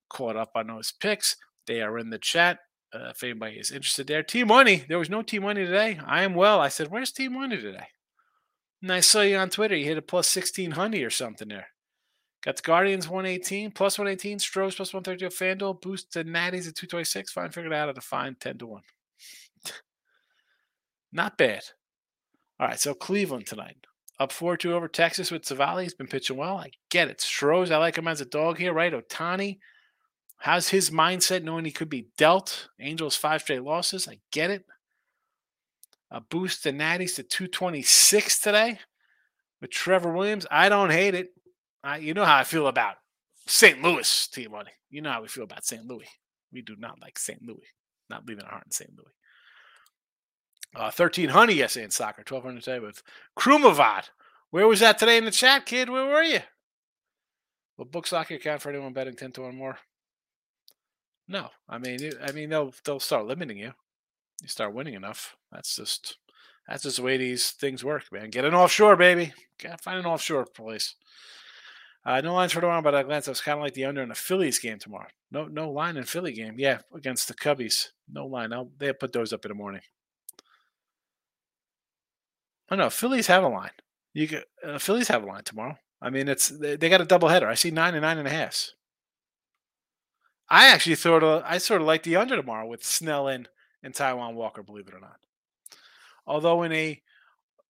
caught 0.09 0.37
up 0.37 0.53
on 0.55 0.69
those 0.69 0.93
picks. 0.93 1.37
They 1.67 1.83
are 1.83 1.99
in 1.99 2.11
the 2.11 2.19
chat. 2.19 2.61
Uh, 2.93 3.11
if 3.11 3.23
anybody 3.23 3.57
is 3.57 3.71
interested 3.71 4.07
there. 4.09 4.23
Team 4.23 4.49
Money. 4.49 4.85
There 4.89 4.99
was 4.99 5.11
no 5.11 5.23
Team 5.23 5.43
Money 5.43 5.65
today. 5.65 6.01
I 6.05 6.23
am 6.23 6.35
well. 6.35 6.61
I 6.61 6.69
said, 6.69 6.89
Where's 6.89 7.13
Team 7.13 7.35
Money 7.35 7.57
today? 7.57 7.87
And 8.83 8.93
I 8.93 9.01
saw 9.01 9.21
you 9.21 9.37
on 9.37 9.51
Twitter. 9.51 9.77
You 9.77 9.85
hit 9.85 9.99
a 9.99 10.03
plus 10.03 10.35
1600 10.35 11.03
or 11.03 11.11
something 11.11 11.49
there. 11.49 11.69
Got 12.43 12.57
the 12.57 12.63
Guardians 12.63 13.07
118, 13.07 13.71
plus 13.73 13.99
118, 13.99 14.39
Stros 14.39 14.75
plus 14.75 14.95
132, 14.95 15.29
FanDuel, 15.29 15.83
boost 15.83 16.13
to 16.13 16.25
Natties 16.25 16.67
at 16.67 16.75
226. 16.75 17.33
Fine, 17.33 17.51
figured 17.51 17.73
out 17.73 17.89
how 17.89 17.93
to 17.93 18.01
find 18.01 18.41
10 18.41 18.59
to 18.59 18.67
1. 18.67 18.83
Not 21.13 21.37
bad. 21.37 21.63
All 22.59 22.69
right, 22.69 22.81
so 22.81 22.95
Cleveland 22.95 23.47
tonight. 23.47 23.77
Up 24.19 24.33
4 24.33 24.57
2 24.57 24.73
over 24.73 24.89
Texas 24.89 25.31
with 25.31 25.45
Civale. 25.45 25.83
He's 25.83 25.95
been 25.95 26.07
pitching 26.07 26.39
well. 26.39 26.57
I 26.57 26.71
get 26.91 27.09
it. 27.09 27.21
Stros, 27.21 27.71
I 27.71 27.77
like 27.77 27.97
him 27.97 28.09
as 28.09 28.23
a 28.23 28.27
dog 28.27 28.59
here, 28.59 28.73
right? 28.73 28.93
Ohtani, 28.93 29.59
How's 30.41 30.71
his 30.71 30.89
mindset 30.89 31.45
knowing 31.45 31.67
he 31.67 31.71
could 31.71 31.91
be 31.91 32.09
dealt? 32.17 32.69
Angels 32.81 33.15
five 33.15 33.43
straight 33.43 33.63
losses. 33.63 34.09
I 34.09 34.21
get 34.33 34.51
it. 34.51 34.65
A 36.11 36.23
boost 36.23 36.63
to 36.63 36.73
Natties 36.73 37.17
to 37.17 37.23
226 37.23 38.41
today 38.41 38.79
with 39.61 39.71
Trevor 39.71 40.13
Williams. 40.13 40.47
I 40.51 40.71
don't 40.71 40.91
hate 40.91 41.15
it. 41.15 41.29
I, 41.85 41.99
you 41.99 42.15
know 42.15 42.25
how 42.25 42.39
I 42.39 42.45
feel 42.45 42.69
about 42.69 42.97
St. 43.47 43.83
Louis, 43.83 44.29
team 44.29 44.53
money. 44.53 44.71
You 44.89 45.03
know 45.03 45.13
how 45.13 45.21
we 45.21 45.29
feel 45.29 45.45
about 45.45 45.67
St. 45.67 45.85
Louis. 45.85 46.09
We 46.51 46.63
do 46.63 46.75
not 46.79 47.01
like 47.03 47.19
St. 47.19 47.43
Louis. 47.43 47.67
Not 48.09 48.27
leaving 48.27 48.45
our 48.45 48.51
heart 48.51 48.65
in 48.67 48.73
St. 48.73 48.91
Louis. 48.97 49.13
Uh, 50.75 50.91
1300 50.91 51.53
yesterday 51.53 51.85
in 51.85 51.91
soccer, 51.91 52.25
1200 52.27 52.63
today 52.63 52.79
with 52.79 53.03
Krumavad. 53.39 54.05
Where 54.51 54.67
was 54.67 54.81
that 54.81 54.99
today 54.99 55.19
in 55.19 55.27
the 55.27 55.31
chat, 55.31 55.67
kid? 55.67 55.91
Where 55.91 56.07
were 56.07 56.23
you? 56.23 56.41
Will 57.77 57.85
book 57.85 58.07
soccer 58.07 58.35
account 58.35 58.63
for 58.63 58.71
anyone 58.71 58.95
betting 58.95 59.17
10 59.17 59.33
to 59.33 59.43
1 59.43 59.55
more? 59.55 59.79
No, 61.31 61.49
I 61.69 61.79
mean, 61.79 62.11
I 62.21 62.33
mean 62.33 62.51
they'll 62.51 62.75
they'll 62.85 62.99
start 62.99 63.25
limiting 63.25 63.57
you. 63.57 63.73
You 64.43 64.49
start 64.49 64.75
winning 64.75 64.95
enough. 64.95 65.37
That's 65.53 65.77
just 65.77 66.19
that's 66.67 66.83
just 66.83 66.97
the 66.97 67.05
way 67.05 67.17
these 67.19 67.53
things 67.53 67.85
work, 67.85 68.11
man. 68.11 68.31
Get 68.31 68.45
an 68.45 68.53
offshore, 68.53 68.97
baby. 68.97 69.33
Gotta 69.63 69.79
find 69.79 70.01
an 70.01 70.07
offshore 70.07 70.45
place. 70.45 70.97
Uh, 72.05 72.21
no 72.21 72.35
lines 72.35 72.51
for 72.51 72.61
tomorrow, 72.61 72.83
but 72.83 72.97
Atlanta 72.97 73.31
was 73.31 73.41
kind 73.41 73.59
of 73.59 73.63
like 73.63 73.75
the 73.75 73.85
under 73.85 74.03
in 74.03 74.09
the 74.09 74.15
Phillies 74.17 74.59
game 74.59 74.81
tomorrow. 74.81 75.07
No, 75.31 75.45
no 75.45 75.71
line 75.71 75.97
in 75.97 76.03
Philly 76.03 76.33
game. 76.33 76.55
Yeah, 76.59 76.79
against 76.93 77.29
the 77.29 77.35
Cubbies. 77.35 77.91
No 78.11 78.27
line. 78.27 78.53
I'll, 78.53 78.71
they'll 78.79 78.95
put 78.95 79.13
those 79.13 79.33
up 79.33 79.45
in 79.45 79.51
the 79.51 79.55
morning. 79.55 79.83
Oh 82.73 82.77
no, 82.77 82.91
Phillies 82.91 83.29
have 83.29 83.45
a 83.45 83.49
line. 83.49 83.71
You 84.15 84.27
get 84.27 84.47
uh, 84.67 84.79
Phillies 84.79 85.09
have 85.09 85.23
a 85.23 85.27
line 85.27 85.45
tomorrow. 85.45 85.79
I 86.03 86.11
mean, 86.11 86.27
it's 86.27 86.49
they, 86.49 86.75
they 86.75 86.89
got 86.89 87.01
a 87.01 87.05
double 87.05 87.29
header. 87.29 87.47
I 87.47 87.55
see 87.55 87.71
nine 87.71 87.95
and 87.95 88.03
nine 88.03 88.19
and 88.19 88.27
a 88.27 88.33
half. 88.33 88.71
I 90.51 90.67
actually 90.67 90.97
sort 90.97 91.23
of 91.23 91.43
I 91.47 91.59
sort 91.59 91.81
of 91.81 91.87
like 91.87 92.03
the 92.03 92.17
under 92.17 92.37
tomorrow 92.37 92.67
with 92.67 92.85
Snell 92.85 93.29
and 93.29 93.49
and 93.83 93.95
Taijuan 93.95 94.35
Walker, 94.35 94.63
believe 94.63 94.89
it 94.89 94.95
or 94.95 95.01
not. 95.01 95.21
Although 96.27 96.65
in 96.65 96.73
a 96.73 97.01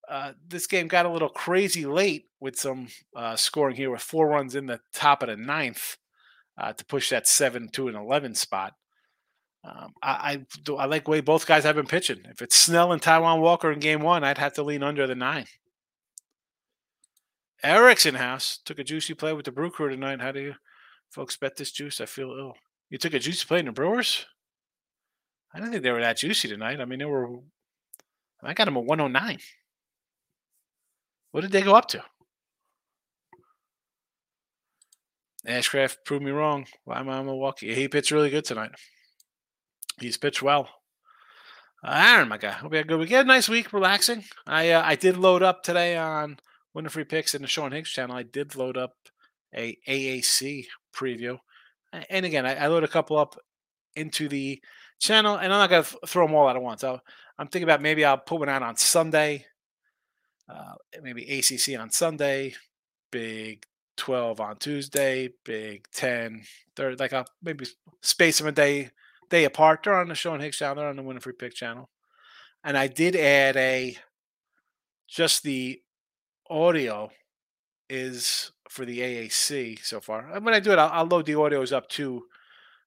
uh, 0.09 0.33
this 0.49 0.67
game 0.67 0.89
got 0.89 1.07
a 1.07 1.11
little 1.11 1.29
crazy 1.29 1.87
late 1.87 2.25
with 2.41 2.59
some 2.59 2.89
uh, 3.15 3.37
scoring 3.37 3.77
here 3.77 3.91
with 3.91 4.01
four 4.01 4.29
runs 4.29 4.57
in 4.57 4.67
the 4.67 4.81
top 4.93 5.23
of 5.23 5.29
the 5.29 5.37
ninth 5.37 5.99
uh, 6.59 6.73
to 6.73 6.85
push 6.87 7.11
that 7.11 7.29
seven 7.29 7.69
to 7.69 7.89
an 7.89 7.95
eleven 7.95 8.35
spot. 8.35 8.75
Um, 9.63 9.93
I, 10.03 10.41
I, 10.67 10.73
I 10.79 10.87
like 10.87 11.05
the 11.05 11.11
way 11.11 11.21
both 11.21 11.47
guys 11.47 11.65
have 11.65 11.77
been 11.77 11.87
pitching. 11.87 12.23
If 12.25 12.41
it's 12.41 12.57
Snell 12.57 12.93
and 12.93 13.03
Taijuan 13.03 13.41
Walker 13.41 13.71
in 13.71 13.79
game 13.79 14.01
one, 14.01 14.25
I'd 14.25 14.39
have 14.39 14.55
to 14.55 14.63
lean 14.63 14.83
under 14.83 15.07
the 15.07 15.15
nine. 15.15 15.45
Erickson 17.63 18.15
House 18.15 18.59
took 18.65 18.79
a 18.79 18.85
juicy 18.85 19.13
play 19.13 19.35
with 19.35 19.45
the 19.45 19.53
Brew 19.53 19.71
Crew 19.71 19.91
tonight. 19.91 20.23
How 20.23 20.33
do 20.33 20.41
you 20.41 20.55
folks 21.11 21.37
bet 21.37 21.57
this 21.57 21.71
juice? 21.71 22.01
I 22.01 22.07
feel 22.07 22.31
ill. 22.31 22.55
You 22.91 22.99
took 22.99 23.15
a 23.15 23.19
juicy 23.19 23.47
play 23.47 23.61
in 23.61 23.67
the 23.67 23.73
Brewers? 23.73 24.27
I 25.55 25.59
didn't 25.59 25.73
think 25.73 25.83
they 25.83 25.93
were 25.93 26.01
that 26.01 26.19
juicy 26.19 26.49
tonight. 26.49 26.81
I 26.81 26.85
mean, 26.85 26.99
they 26.99 27.05
were. 27.05 27.29
I 28.43 28.55
got 28.55 28.67
them 28.67 28.77
at 28.77 28.85
109. 28.85 29.39
What 31.33 31.43
did 31.43 31.53
they 31.53 31.63
go 31.63 31.75
up 31.75 31.89
to? 31.89 32.03
Ashcraft 35.47 35.99
proved 36.05 36.25
me 36.25 36.31
wrong. 36.31 36.67
Why 36.85 37.01
am 37.01 37.09
I 37.09 37.23
Milwaukee? 37.23 37.75
He 37.75 37.89
pitched 37.89 38.11
really 38.11 38.31
good 38.31 38.45
tonight. 38.45 38.73
He's 39.99 40.17
pitched 40.17 40.43
well. 40.43 40.69
Uh, 41.83 42.05
Aaron, 42.07 42.29
my 42.29 42.37
guy, 42.37 42.51
hope 42.51 42.73
you 42.73 42.77
had 42.77 42.87
a 42.87 42.89
good 42.89 43.01
week. 43.01 43.11
Yeah, 43.11 43.23
nice 43.23 43.49
week, 43.49 43.73
relaxing. 43.73 44.25
I 44.47 44.71
uh, 44.71 44.83
I 44.85 44.97
did 44.97 45.17
load 45.17 45.43
up 45.43 45.63
today 45.63 45.97
on 45.97 46.39
Winning 46.75 46.91
Free 46.91 47.05
Picks 47.05 47.35
in 47.35 47.41
the 47.41 47.49
Sean 47.49 47.73
Higgs 47.73 47.91
channel. 47.91 48.17
I 48.17 48.23
did 48.23 48.55
load 48.55 48.77
up 48.77 48.93
a 49.55 49.79
AAC 49.89 50.67
preview, 50.95 51.39
and 51.93 52.27
again, 52.27 52.47
I, 52.47 52.57
I 52.57 52.67
load 52.69 52.85
a 52.85 52.89
couple 52.89 53.19
up 53.19 53.39
into 53.97 54.29
the 54.29 54.61
channel, 54.99 55.37
and 55.37 55.53
I'm 55.53 55.59
not 55.59 55.71
gonna 55.71 56.07
throw 56.07 56.27
them 56.27 56.35
all 56.35 56.49
out 56.49 56.57
at 56.57 56.63
once. 56.63 56.85
i 56.85 56.93
am 57.39 57.49
thinking 57.49 57.65
about 57.65 57.83
maybe 57.83 58.05
I'll 58.05 58.19
put 58.19 58.41
one 58.41 58.49
out 58.49 58.63
on 58.63 58.77
Sunday, 58.77 59.47
uh, 60.49 60.75
maybe 61.03 61.23
ACC 61.23 61.79
on 61.79 61.91
Sunday, 61.91 62.55
Big 63.11 63.65
12 63.97 64.41
on 64.41 64.57
Tuesday, 64.57 65.31
Big 65.45 65.87
10, 65.93 66.43
third, 66.77 67.01
like 67.01 67.13
a 67.13 67.25
maybe 67.43 67.67
space 68.03 68.39
them 68.39 68.47
a 68.47 68.53
day 68.53 68.91
day 69.29 69.45
apart. 69.45 69.83
They're 69.83 69.95
on 69.95 70.09
the 70.09 70.15
Sean 70.15 70.41
Higgs 70.41 70.59
channel, 70.59 70.77
they're 70.77 70.89
on 70.89 70.97
the 70.97 71.03
Winning 71.03 71.21
Free 71.21 71.33
Pick 71.33 71.55
channel. 71.55 71.89
And 72.63 72.77
I 72.77 72.89
did 72.89 73.17
add 73.17 73.57
a 73.57 73.97
just 75.09 75.43
the 75.43 75.81
audio 76.49 77.11
is 77.89 78.53
for 78.71 78.85
the 78.85 79.01
AAC 79.01 79.85
so 79.85 80.01
far. 80.01 80.31
And 80.33 80.45
when 80.45 80.55
I 80.55 80.61
do 80.61 80.71
it, 80.71 80.79
I'll, 80.79 80.91
I'll 80.91 81.07
load 81.07 81.27
the 81.27 81.33
audios 81.33 81.73
up 81.73 81.89
to 81.91 82.23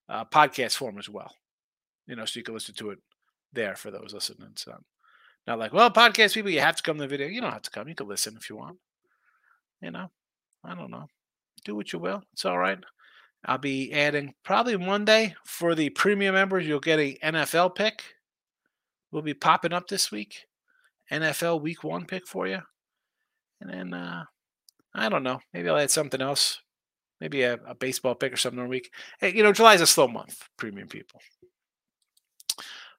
uh, 0.08 0.24
podcast 0.24 0.78
form 0.78 0.98
as 0.98 1.10
well. 1.10 1.36
You 2.08 2.16
know, 2.16 2.24
so 2.24 2.40
you 2.40 2.44
can 2.44 2.54
listen 2.54 2.74
to 2.76 2.92
it 2.92 3.00
there 3.52 3.76
for 3.76 3.92
those 3.92 4.14
listening. 4.14 4.54
So 4.56 4.78
not 5.46 5.60
like, 5.60 5.74
well, 5.74 5.92
podcast 5.92 6.36
people, 6.36 6.52
you 6.52 6.62
have 6.62 6.78
to 6.78 6.84
come 6.84 6.98
to 6.98 7.04
the 7.04 7.08
video. 7.08 7.28
You 7.28 7.42
don't 7.42 7.52
have 7.52 7.64
to 7.64 7.70
come. 7.70 7.90
You 7.90 7.96
can 7.96 8.08
listen 8.08 8.38
if 8.38 8.50
you 8.50 8.56
want. 8.56 8.78
You 9.82 9.92
know, 9.92 10.10
I 10.64 10.74
don't 10.74 10.90
know. 10.90 11.08
Do 11.66 11.76
what 11.76 11.92
you 11.92 12.00
will. 12.00 12.24
It's 12.32 12.46
all 12.46 12.58
right. 12.58 12.80
I'll 13.46 13.58
be 13.58 13.92
adding 13.92 14.36
probably 14.44 14.78
Monday 14.78 15.36
for 15.46 15.76
the 15.76 15.90
premium 15.90 16.34
members. 16.34 16.66
You'll 16.66 16.80
get 16.80 17.00
a 17.00 17.18
NFL 17.22 17.76
pick. 17.76 18.04
We'll 19.12 19.22
be 19.22 19.34
popping 19.34 19.74
up 19.74 19.90
this 19.90 20.12
week. 20.12 20.46
NFL 21.12 21.62
Week 21.62 21.84
One 21.84 22.06
pick 22.06 22.26
for 22.26 22.48
you, 22.48 22.62
and 23.60 23.70
then 23.70 23.94
uh, 23.94 24.24
I 24.96 25.10
don't 25.10 25.24
know. 25.24 25.40
Maybe 25.54 25.70
I'll 25.70 25.78
add 25.78 25.92
something 25.92 26.22
else. 26.22 26.60
Maybe 27.20 27.44
a, 27.44 27.54
a 27.68 27.76
baseball 27.76 28.16
pick 28.16 28.34
or 28.34 28.38
something 28.38 28.64
a 28.64 28.68
week. 28.68 28.92
Hey, 29.20 29.34
you 29.34 29.44
know, 29.44 29.54
July's 29.54 29.82
a 29.82 29.88
slow 29.88 30.08
month. 30.08 30.48
Premium 30.58 30.88
people. 30.88 31.22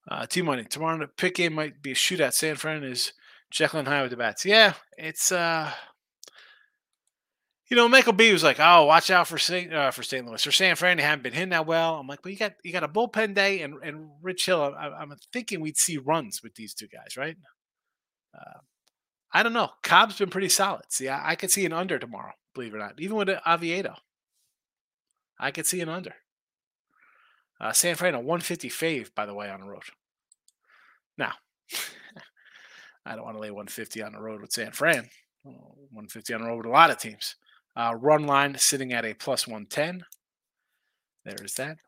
Uh, 0.09 0.27
T 0.27 0.43
Money 0.43 0.65
tomorrow. 0.65 0.99
The 0.99 1.09
pick 1.09 1.37
game 1.37 1.55
might 1.55 1.83
be 1.83 1.93
a 1.93 1.95
shootout. 1.95 2.35
San 2.35 2.57
Fran 2.57 2.85
is 2.85 3.13
and 3.61 3.89
Hyde 3.89 4.03
with 4.03 4.11
the 4.11 4.17
bats. 4.17 4.45
Yeah, 4.45 4.75
it's 4.99 5.31
uh 5.31 5.71
you 7.71 7.77
know, 7.77 7.89
Michael 7.89 8.13
B 8.13 8.33
was 8.33 8.45
like, 8.45 8.61
"Oh, 8.61 8.85
watch 8.85 9.11
out 9.11 9.27
for 9.27 9.39
St. 9.39 9.73
Uh, 9.73 9.91
for 9.91 10.03
St. 10.03 10.27
Louis 10.27 10.47
or 10.47 10.53
San 10.53 10.77
Fran. 10.77 10.99
They 10.99 11.03
haven't 11.03 11.23
been 11.23 11.33
hitting 11.33 11.49
that 11.51 11.67
well." 11.67 11.97
I'm 11.97 12.07
like, 12.07 12.21
"But 12.23 12.33
you 12.33 12.39
got 12.39 12.53
you 12.63 12.73
got 12.73 12.85
a 12.85 12.89
bullpen 12.89 13.35
day 13.35 13.63
and 13.63 13.75
and 13.83 14.11
Rich 14.23 14.47
Hill. 14.47 14.75
I, 14.79 15.03
am 15.03 15.15
thinking 15.33 15.61
we'd 15.61 15.79
see 15.79 15.97
runs 15.97 16.43
with 16.43 16.55
these 16.55 16.75
two 16.75 16.89
guys, 16.89 17.17
right?" 17.17 17.37
Uh, 18.37 18.61
I 19.35 19.43
don't 19.43 19.53
know. 19.53 19.71
Cobb's 19.83 20.17
been 20.17 20.31
pretty 20.31 20.49
solid. 20.49 20.85
See, 20.89 21.09
I, 21.09 21.33
I 21.33 21.35
could 21.35 21.51
see 21.51 21.67
an 21.67 21.73
under 21.73 21.99
tomorrow. 21.99 22.33
Believe 22.55 22.73
it 22.73 22.77
or 22.77 22.81
not, 22.81 23.01
even 23.01 23.17
with 23.17 23.29
Oviedo, 23.45 23.97
I 25.41 25.51
could 25.51 25.67
see 25.67 25.81
an 25.81 25.89
under. 25.89 26.15
Uh, 27.61 27.73
San 27.73 27.97
Fran 27.97 28.15
a 28.15 28.19
150 28.19 28.69
fave, 28.69 29.13
by 29.15 29.27
the 29.27 29.35
way, 29.35 29.51
on 29.51 29.61
the 29.61 29.67
road. 29.67 29.83
Now, 31.19 31.33
I 33.07 33.17
don't 33.17 33.25
want 33.25 33.37
to 33.37 33.41
lay 33.41 33.51
150 33.51 34.03
on 34.03 34.13
the 34.13 34.21
road 34.21 34.41
with 34.41 34.53
San 34.53 34.71
Fran. 34.71 35.09
150 35.43 36.35
on 36.35 36.43
the 36.43 36.47
road 36.47 36.59
with 36.59 36.67
a 36.67 36.71
lot 36.71 36.91
of 36.91 36.99
teams. 36.99 37.35
Uh, 37.77 37.95
run 37.99 38.27
line 38.27 38.57
sitting 38.57 38.93
at 38.93 39.05
a 39.05 39.15
plus 39.15 39.49
110. 39.49 40.05
There 41.25 41.37
is 41.43 41.55
that. 41.55 41.79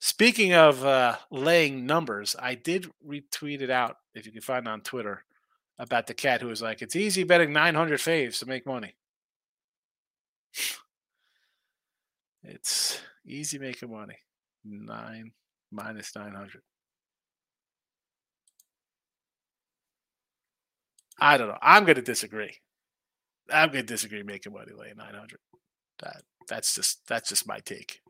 Speaking 0.00 0.52
of 0.52 0.84
uh, 0.84 1.16
laying 1.30 1.86
numbers, 1.86 2.36
I 2.38 2.54
did 2.54 2.90
retweet 3.06 3.62
it 3.62 3.70
out, 3.70 3.96
if 4.14 4.26
you 4.26 4.32
can 4.32 4.40
find 4.42 4.66
it 4.66 4.70
on 4.70 4.80
Twitter, 4.80 5.24
about 5.80 6.06
the 6.06 6.14
cat 6.14 6.42
who 6.42 6.48
was 6.48 6.60
like, 6.60 6.82
it's 6.82 6.94
easy 6.94 7.24
betting 7.24 7.54
900 7.54 7.98
faves 7.98 8.38
to 8.38 8.46
make 8.46 8.66
money. 8.66 8.94
It's 12.42 12.98
easy 13.26 13.58
making 13.58 13.90
money. 13.90 14.16
Nine 14.64 15.32
minus 15.70 16.16
900. 16.16 16.62
I 21.20 21.36
don't 21.36 21.48
know. 21.48 21.58
I'm 21.60 21.84
going 21.84 21.96
to 21.96 22.02
disagree. 22.02 22.56
I'm 23.52 23.68
going 23.68 23.84
to 23.84 23.92
disagree 23.92 24.22
making 24.22 24.54
money 24.54 24.72
laying 24.74 24.96
900. 24.96 25.38
That 25.98 26.22
that's 26.48 26.74
just 26.74 27.06
that's 27.06 27.28
just 27.28 27.46
my 27.46 27.58
take. 27.58 28.00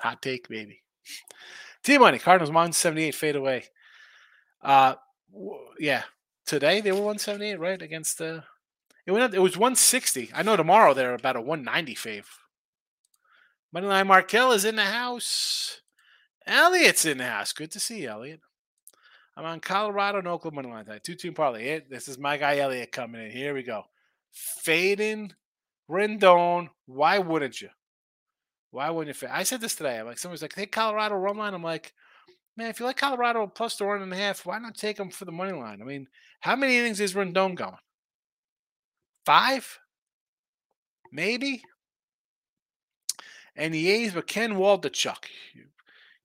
Hot 0.00 0.20
take, 0.20 0.50
maybe. 0.50 0.82
T 1.82 1.96
money 1.96 2.18
Cardinals 2.18 2.50
178 2.50 3.14
fade 3.14 3.36
away. 3.36 3.64
Uh, 4.62 4.96
yeah. 5.78 6.02
Today 6.50 6.80
they 6.80 6.90
were 6.90 6.98
178, 6.98 7.60
right? 7.60 7.80
Against 7.80 8.18
the 8.18 8.42
it 9.06 9.12
went 9.12 9.22
up, 9.22 9.32
it 9.32 9.38
was 9.38 9.56
160. 9.56 10.32
I 10.34 10.42
know 10.42 10.56
tomorrow 10.56 10.92
they're 10.94 11.14
about 11.14 11.36
a 11.36 11.40
190 11.40 11.94
fave. 11.94 12.24
Moneyline 13.72 14.08
Markel 14.08 14.50
is 14.50 14.64
in 14.64 14.74
the 14.74 14.82
house. 14.82 15.80
Elliot's 16.44 17.04
in 17.04 17.18
the 17.18 17.24
house. 17.24 17.52
Good 17.52 17.70
to 17.70 17.78
see 17.78 18.02
you, 18.02 18.08
Elliot. 18.08 18.40
I'm 19.36 19.44
on 19.44 19.60
Colorado 19.60 20.18
and 20.18 20.26
Oakland 20.26 20.56
money 20.56 20.68
tonight. 20.68 21.04
Two 21.04 21.14
team 21.14 21.34
parlay. 21.34 21.82
This 21.88 22.08
is 22.08 22.18
my 22.18 22.36
guy 22.36 22.58
Elliot 22.58 22.90
coming 22.90 23.24
in. 23.24 23.30
Here 23.30 23.54
we 23.54 23.62
go. 23.62 23.84
Fading 24.32 25.32
Rodon. 25.88 26.70
Why 26.86 27.20
wouldn't 27.20 27.60
you? 27.60 27.68
Why 28.72 28.90
wouldn't 28.90 29.14
you? 29.14 29.28
Fade? 29.28 29.30
I 29.32 29.44
said 29.44 29.60
this 29.60 29.76
today. 29.76 30.00
I'm 30.00 30.06
like, 30.06 30.18
someone's 30.18 30.42
like, 30.42 30.56
hey, 30.56 30.66
Colorado 30.66 31.14
run 31.14 31.36
line. 31.36 31.54
I'm 31.54 31.62
like, 31.62 31.92
man, 32.60 32.68
if 32.68 32.78
you 32.78 32.84
like 32.84 32.98
Colorado 32.98 33.46
plus 33.46 33.76
the 33.76 33.84
one 33.86 34.02
and 34.02 34.12
a 34.12 34.16
half, 34.16 34.44
why 34.44 34.58
not 34.58 34.76
take 34.76 34.98
them 34.98 35.10
for 35.10 35.24
the 35.24 35.32
money 35.32 35.52
line? 35.52 35.80
I 35.80 35.84
mean, 35.84 36.08
how 36.40 36.56
many 36.56 36.76
innings 36.76 37.00
is 37.00 37.14
Rodon 37.14 37.54
going? 37.54 37.76
Five? 39.24 39.78
Maybe? 41.10 41.62
And 43.56 43.72
the 43.72 43.90
A's, 43.90 44.12
but 44.12 44.26
Ken 44.26 44.54
Waldichuk. 44.54 45.24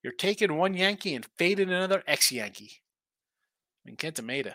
You're 0.04 0.14
taking 0.14 0.58
one 0.58 0.74
Yankee 0.74 1.16
and 1.16 1.26
fading 1.38 1.70
another 1.70 2.04
ex 2.06 2.32
Yankee. 2.32 2.82
I 3.86 3.90
mean, 3.90 3.96
Kenta 3.96 4.22
Maeda. 4.22 4.54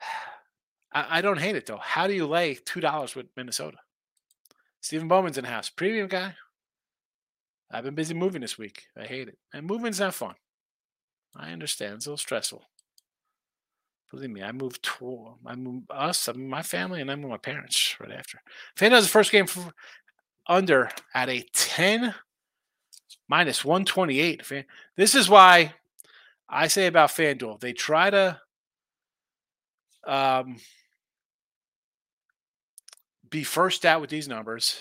I, 0.92 1.18
I 1.18 1.20
don't 1.20 1.40
hate 1.40 1.56
it 1.56 1.66
though. 1.66 1.80
How 1.80 2.08
do 2.08 2.12
you 2.12 2.26
lay 2.26 2.54
two 2.54 2.80
dollars 2.80 3.14
with 3.14 3.26
Minnesota? 3.36 3.78
Stephen 4.80 5.08
Bowman's 5.08 5.38
in 5.38 5.44
the 5.44 5.50
house. 5.50 5.70
Premium 5.70 6.08
guy. 6.08 6.34
I've 7.70 7.84
been 7.84 7.94
busy 7.94 8.14
moving 8.14 8.40
this 8.40 8.58
week. 8.58 8.84
I 8.96 9.04
hate 9.04 9.28
it. 9.28 9.38
And 9.52 9.66
moving's 9.66 10.00
not 10.00 10.14
fun. 10.14 10.34
I 11.36 11.52
understand. 11.52 11.94
It's 11.94 12.06
a 12.06 12.10
little 12.10 12.18
stressful. 12.18 12.62
Believe 14.10 14.30
me, 14.30 14.42
I 14.42 14.52
moved 14.52 14.82
to 14.84 15.34
I 15.44 15.56
moved 15.56 15.86
us, 15.90 16.28
I 16.28 16.32
moved 16.32 16.48
my 16.48 16.62
family, 16.62 17.00
and 17.00 17.10
I 17.10 17.16
moved 17.16 17.30
my 17.30 17.36
parents 17.36 17.96
right 17.98 18.12
after. 18.12 18.40
FanDuel's 18.78 19.04
the 19.04 19.10
first 19.10 19.32
game 19.32 19.46
for 19.46 19.72
under 20.46 20.88
at 21.14 21.28
a 21.28 21.44
10 21.52 22.14
minus 23.28 23.64
128. 23.64 24.42
This 24.96 25.16
is 25.16 25.28
why 25.28 25.74
I 26.48 26.68
say 26.68 26.86
about 26.86 27.10
FanDuel. 27.10 27.58
They 27.58 27.72
try 27.72 28.10
to 28.10 28.40
um, 30.06 30.58
be 33.28 33.42
first 33.42 33.84
out 33.84 34.00
with 34.00 34.10
these 34.10 34.28
numbers, 34.28 34.78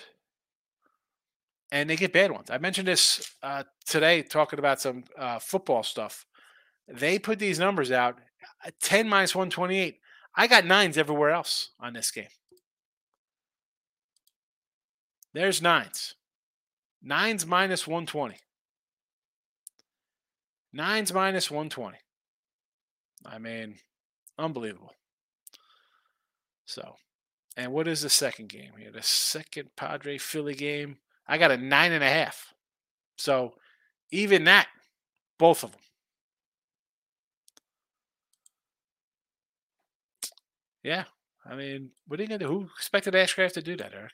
and 1.74 1.89
they 1.89 1.96
get 1.96 2.13
bad 2.13 2.32
ones. 2.32 2.51
I 2.51 2.60
mentioned 2.60 2.88
this 2.88 3.34
uh, 3.42 3.63
today 3.84 4.22
talking 4.22 4.60
about 4.60 4.80
some 4.80 5.06
uh, 5.18 5.39
football 5.39 5.82
stuff. 5.82 6.24
They 6.88 7.18
put 7.18 7.39
these 7.39 7.58
numbers 7.58 7.92
out 7.92 8.20
uh, 8.63 8.70
10 8.80 9.10
minus 9.10 9.34
128. 9.34 9.98
I 10.36 10.46
got 10.48 10.68
nines 10.68 11.00
everywhere 11.00 11.32
else 11.32 11.72
on 11.80 11.94
this 11.94 12.12
game. 12.12 12.27
There's 15.34 15.63
nines. 15.63 16.13
Nines 17.01 17.48
minus 17.48 17.88
120. 17.88 18.36
Nines 20.74 21.12
minus 21.12 21.50
120. 21.50 21.98
I 23.25 23.39
mean, 23.39 23.77
unbelievable. 24.38 24.94
So 26.65 26.98
and 27.58 27.74
what 27.74 27.88
is 27.88 28.01
the 28.01 28.10
second 28.10 28.50
game 28.50 28.74
here? 28.77 28.92
The 28.92 29.01
second 29.01 29.70
Padre 29.75 30.20
Philly 30.20 30.53
game. 30.53 30.98
I 31.27 31.38
got 31.38 31.51
a 31.51 31.58
nine 31.58 31.92
and 31.92 32.03
a 32.03 32.10
half. 32.10 32.53
So 33.18 33.53
even 34.12 34.44
that, 34.46 34.68
both 35.38 35.63
of 35.63 35.72
them. 35.72 35.80
Yeah. 40.84 41.06
I 41.46 41.56
mean, 41.56 41.92
what 42.08 42.20
are 42.20 42.24
you 42.24 42.30
going 42.30 42.39
to 42.39 42.46
do? 42.46 42.51
Who 42.51 42.70
expected 42.77 43.13
Ashcraft 43.13 43.53
to 43.53 43.62
do 43.62 43.75
that, 43.77 43.94
Eric? 43.94 44.13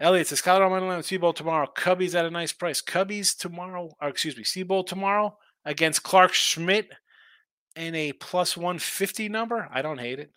Elliot 0.00 0.28
says 0.28 0.40
Colorado 0.40 0.70
Money 0.70 0.86
Line 0.86 1.00
Seabold 1.00 1.34
tomorrow. 1.34 1.68
Cubbies 1.76 2.14
at 2.14 2.24
a 2.24 2.30
nice 2.30 2.52
price. 2.52 2.80
Cubbies 2.80 3.36
tomorrow, 3.36 3.90
or 4.00 4.08
excuse 4.08 4.36
me, 4.36 4.44
Seabold 4.44 4.86
tomorrow 4.86 5.36
against 5.64 6.04
Clarke 6.04 6.34
Schmidt 6.34 6.88
in 7.74 7.94
a 7.94 8.12
plus 8.12 8.56
150 8.56 9.28
number. 9.28 9.68
I 9.72 9.82
don't 9.82 9.98
hate 9.98 10.20
it. 10.20 10.30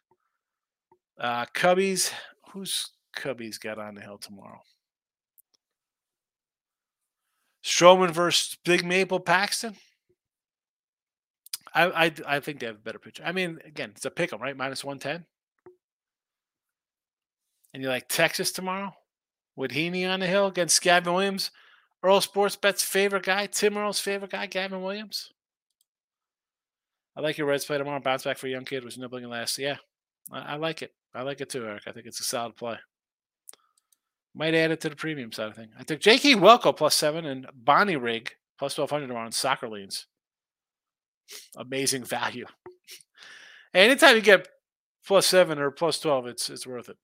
Uh, 1.20 1.46
Cubbies. 1.54 2.12
Who's 2.52 2.90
Cubbies 3.16 3.60
got 3.60 3.78
on 3.78 3.96
the 3.96 4.02
hill 4.02 4.18
tomorrow? 4.18 4.62
Stroman 7.64 8.12
versus 8.12 8.58
Big 8.66 8.86
Maple 8.86 9.20
Paxton. 9.20 9.76
I, 11.74 12.06
I 12.06 12.12
I 12.28 12.40
think 12.40 12.60
they 12.60 12.66
have 12.66 12.76
a 12.76 12.80
better 12.80 13.00
picture. 13.00 13.24
I 13.26 13.32
mean, 13.32 13.60
again, 13.66 13.92
it's 13.96 14.06
a 14.06 14.12
pick 14.12 14.34
'em, 14.34 14.42
right? 14.42 14.58
Minus 14.58 14.84
one 14.84 15.00
ten. 15.00 15.26
And 17.74 17.82
you 17.82 17.88
like 17.88 18.10
Texas 18.10 18.52
tomorrow 18.52 18.94
with 19.56 19.72
Heaney 19.72 20.10
on 20.10 20.20
the 20.20 20.28
hill 20.28 20.48
against 20.48 20.82
Gavin 20.82 21.14
Williams, 21.14 21.52
Earl 22.04 22.20
Sports 22.20 22.58
Bet's 22.58 22.84
favorite 22.84 23.24
guy, 23.24 23.46
Tim 23.46 23.78
Earl's 23.78 24.00
favorite 24.00 24.32
guy, 24.32 24.48
Gavin 24.48 24.82
Williams. 24.82 25.32
I 27.16 27.22
like 27.22 27.38
your 27.38 27.48
Reds 27.48 27.66
play 27.66 27.78
tomorrow. 27.78 28.00
Bounce 28.00 28.24
back 28.24 28.38
for 28.38 28.48
a 28.48 28.50
young 28.50 28.66
kid 28.66 28.84
was 28.84 28.98
nibbling 28.98 29.30
last. 29.30 29.58
Yeah, 29.58 29.78
I, 30.32 30.54
I 30.54 30.56
like 30.56 30.82
it. 30.82 30.92
I 31.14 31.22
like 31.22 31.42
it 31.42 31.50
too, 31.50 31.66
Eric. 31.66 31.84
I 31.88 31.92
think 31.92 32.06
it's 32.06 32.20
a 32.20 32.24
solid 32.24 32.56
play. 32.56 32.78
Might 34.34 34.56
add 34.56 34.72
it 34.72 34.80
to 34.82 34.90
the 34.90 34.96
premium 34.96 35.32
side 35.32 35.50
of 35.50 35.56
thing. 35.56 35.70
I 35.78 35.84
took 35.84 36.00
J.K. 36.00 36.36
Welko 36.36 36.76
plus 36.76 36.96
seven 36.96 37.26
and 37.26 37.48
Bonnie 37.54 37.98
Rig 37.98 38.32
plus 38.58 38.78
1200 38.78 39.08
tomorrow 39.08 39.26
on 39.26 39.32
soccer 39.32 39.68
leans. 39.68 40.08
Amazing 41.58 42.06
value. 42.06 42.46
Anytime 43.74 44.16
you 44.16 44.22
get 44.22 44.48
plus 45.06 45.28
seven 45.28 45.60
or 45.60 45.72
plus 45.72 46.00
12, 46.00 46.28
it's 46.28 46.50
it's 46.50 46.68
worth 46.68 46.90
it. 46.90 46.98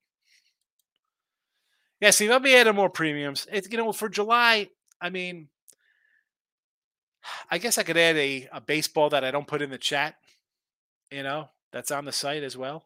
Yeah, 2.00 2.12
see, 2.12 2.30
let 2.30 2.42
me 2.42 2.56
add 2.56 2.74
more 2.76 2.90
premiums. 2.90 3.48
It's 3.52 3.70
you 3.72 3.78
know, 3.78 3.92
for 3.92 4.08
July, 4.08 4.70
I 5.02 5.10
mean, 5.10 5.50
I 7.50 7.58
guess 7.58 7.78
I 7.78 7.84
could 7.84 7.98
add 7.98 8.16
a, 8.18 8.48
a 8.52 8.62
baseball 8.62 9.10
that 9.10 9.24
I 9.24 9.32
don't 9.32 9.48
put 9.48 9.62
in 9.62 9.70
the 9.70 9.78
chat, 9.78 10.16
you 11.12 11.24
know, 11.24 11.50
that's 11.72 11.92
on 11.92 12.06
the 12.06 12.12
site 12.12 12.44
as 12.44 12.56
well. 12.56 12.86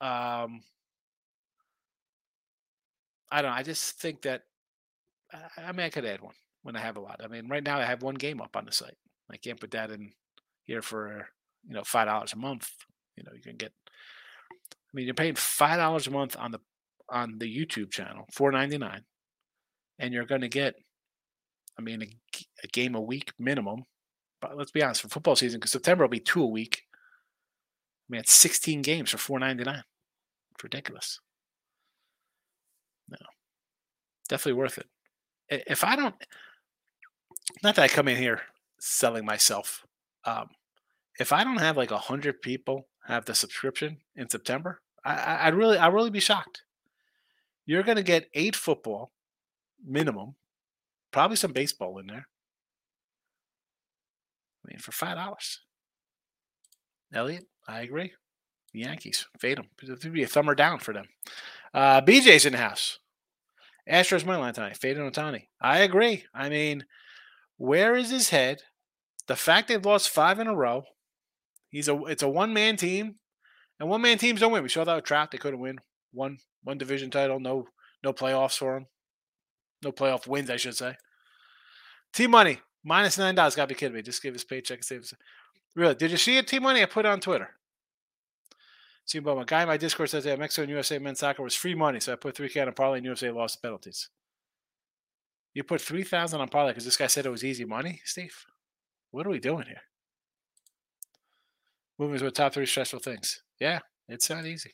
Um, 0.00 0.62
I 3.34 3.42
don't 3.42 3.50
know. 3.50 3.56
I 3.56 3.64
just 3.64 3.98
think 3.98 4.22
that 4.22 4.42
uh, 5.32 5.38
I 5.58 5.72
mean 5.72 5.86
I 5.86 5.90
could 5.90 6.04
add 6.04 6.20
one 6.20 6.36
when 6.62 6.76
I 6.76 6.80
have 6.80 6.96
a 6.96 7.00
lot. 7.00 7.20
I 7.22 7.26
mean, 7.26 7.48
right 7.48 7.64
now 7.64 7.80
I 7.80 7.84
have 7.84 8.00
one 8.02 8.14
game 8.14 8.40
up 8.40 8.54
on 8.54 8.64
the 8.64 8.70
site. 8.70 8.96
I 9.28 9.36
can't 9.38 9.58
put 9.58 9.72
that 9.72 9.90
in 9.90 10.12
here 10.62 10.82
for 10.82 11.26
you 11.66 11.74
know 11.74 11.82
five 11.82 12.06
dollars 12.06 12.32
a 12.32 12.36
month. 12.36 12.70
You 13.16 13.24
know, 13.24 13.32
you 13.34 13.42
can 13.42 13.56
get. 13.56 13.72
I 14.52 14.90
mean, 14.92 15.06
you're 15.06 15.14
paying 15.14 15.34
five 15.34 15.78
dollars 15.78 16.06
a 16.06 16.12
month 16.12 16.36
on 16.38 16.52
the 16.52 16.60
on 17.10 17.38
the 17.38 17.46
YouTube 17.46 17.90
channel, 17.90 18.26
four 18.32 18.52
ninety 18.52 18.78
nine, 18.78 19.02
and 19.98 20.14
you're 20.14 20.26
going 20.26 20.42
to 20.42 20.48
get. 20.48 20.76
I 21.76 21.82
mean, 21.82 22.02
a, 22.02 22.06
a, 22.62 22.68
game 22.68 22.94
a 22.94 23.00
week 23.00 23.32
minimum. 23.36 23.82
But 24.40 24.56
let's 24.56 24.70
be 24.70 24.80
honest, 24.80 25.02
for 25.02 25.08
football 25.08 25.34
season, 25.34 25.58
because 25.58 25.72
September 25.72 26.04
will 26.04 26.08
be 26.08 26.20
two 26.20 26.40
a 26.40 26.46
week. 26.46 26.82
I 26.92 28.06
mean, 28.10 28.20
it's 28.20 28.32
16 28.32 28.82
games 28.82 29.10
for 29.10 29.40
4.99. 29.40 29.82
It's 30.52 30.62
ridiculous. 30.62 31.18
Definitely 34.28 34.58
worth 34.58 34.78
it. 34.78 34.86
If 35.48 35.84
I 35.84 35.96
don't, 35.96 36.14
not 37.62 37.74
that 37.74 37.82
I 37.82 37.88
come 37.88 38.08
in 38.08 38.16
here 38.16 38.42
selling 38.78 39.24
myself. 39.24 39.84
Um, 40.24 40.48
if 41.18 41.32
I 41.32 41.44
don't 41.44 41.58
have 41.58 41.76
like 41.76 41.90
a 41.90 41.98
hundred 41.98 42.42
people 42.42 42.88
have 43.06 43.26
the 43.26 43.34
subscription 43.34 43.98
in 44.16 44.28
September, 44.28 44.80
I, 45.04 45.46
I'd 45.46 45.54
really, 45.54 45.78
I'd 45.78 45.92
really 45.92 46.10
be 46.10 46.20
shocked. 46.20 46.62
You're 47.66 47.82
going 47.82 47.96
to 47.96 48.02
get 48.02 48.30
eight 48.34 48.56
football 48.56 49.12
minimum, 49.86 50.34
probably 51.10 51.36
some 51.36 51.52
baseball 51.52 51.98
in 51.98 52.06
there. 52.06 52.26
I 54.64 54.68
mean, 54.68 54.78
for 54.78 54.92
five 54.92 55.16
dollars. 55.16 55.60
Elliot, 57.12 57.46
I 57.68 57.82
agree. 57.82 58.12
The 58.72 58.80
Yankees 58.80 59.26
fade 59.38 59.58
them. 59.58 59.68
It 59.82 59.88
would 59.88 60.12
be 60.12 60.24
a 60.24 60.26
thumber 60.26 60.54
down 60.54 60.80
for 60.80 60.92
them. 60.92 61.06
Uh, 61.72 62.00
BJ's 62.00 62.44
in 62.44 62.52
the 62.52 62.58
house. 62.58 62.98
Astros 63.90 64.24
money 64.24 64.40
line 64.40 64.54
tonight. 64.54 64.76
Fading 64.76 65.10
Ohtani. 65.10 65.48
I 65.60 65.80
agree. 65.80 66.24
I 66.34 66.48
mean, 66.48 66.86
where 67.56 67.94
is 67.94 68.10
his 68.10 68.30
head? 68.30 68.62
The 69.26 69.36
fact 69.36 69.68
they've 69.68 69.84
lost 69.84 70.10
five 70.10 70.38
in 70.38 70.46
a 70.46 70.54
row. 70.54 70.84
He's 71.70 71.88
a 71.88 72.04
it's 72.04 72.22
a 72.22 72.28
one 72.28 72.52
man 72.52 72.76
team, 72.76 73.16
and 73.80 73.88
one 73.88 74.00
man 74.00 74.18
teams 74.18 74.40
don't 74.40 74.52
win. 74.52 74.62
We 74.62 74.68
saw 74.68 74.84
that 74.84 74.94
with 74.94 75.04
Trout. 75.04 75.30
They 75.30 75.38
couldn't 75.38 75.60
win 75.60 75.78
one 76.12 76.38
one 76.62 76.78
division 76.78 77.10
title. 77.10 77.40
No 77.40 77.66
no 78.02 78.12
playoffs 78.12 78.56
for 78.58 78.76
him. 78.76 78.86
No 79.82 79.92
playoff 79.92 80.26
wins, 80.26 80.50
I 80.50 80.56
should 80.56 80.76
say. 80.76 80.94
T 82.12 82.26
Money 82.26 82.60
minus 82.84 83.18
nine 83.18 83.34
dollars. 83.34 83.56
Got 83.56 83.64
to 83.68 83.74
be 83.74 83.78
kidding 83.78 83.94
me. 83.94 84.02
Just 84.02 84.22
give 84.22 84.34
his 84.34 84.44
paycheck 84.44 84.78
and 84.78 84.84
save 84.84 85.00
his. 85.00 85.14
Really? 85.74 85.94
Did 85.94 86.10
you 86.10 86.16
see 86.16 86.36
it? 86.36 86.46
T 86.46 86.58
Money. 86.58 86.82
I 86.82 86.86
put 86.86 87.06
it 87.06 87.08
on 87.08 87.20
Twitter. 87.20 87.50
But 89.12 89.36
my 89.36 89.44
guy 89.44 89.62
in 89.62 89.68
my 89.68 89.76
Discord 89.76 90.10
says 90.10 90.24
that 90.24 90.38
Mexico 90.38 90.62
and 90.62 90.70
USA 90.70 90.98
men's 90.98 91.20
soccer 91.20 91.42
was 91.42 91.54
free 91.54 91.74
money, 91.74 92.00
so 92.00 92.12
I 92.12 92.16
put 92.16 92.36
three 92.36 92.48
K 92.48 92.60
on 92.60 92.72
parlay 92.72 92.98
and 92.98 93.06
USA 93.06 93.30
lost 93.30 93.62
penalties. 93.62 94.08
You 95.52 95.62
put 95.62 95.80
three 95.80 96.02
thousand 96.02 96.40
on 96.40 96.48
parlay 96.48 96.70
because 96.70 96.84
this 96.84 96.96
guy 96.96 97.06
said 97.06 97.26
it 97.26 97.30
was 97.30 97.44
easy 97.44 97.64
money, 97.64 98.00
Steve. 98.04 98.34
What 99.10 99.26
are 99.26 99.30
we 99.30 99.38
doing 99.38 99.66
here? 99.66 99.82
Moving 101.98 102.18
to 102.18 102.30
top 102.30 102.54
three 102.54 102.66
stressful 102.66 103.00
things. 103.00 103.42
Yeah, 103.60 103.80
it's 104.08 104.28
not 104.28 104.46
easy. 104.46 104.72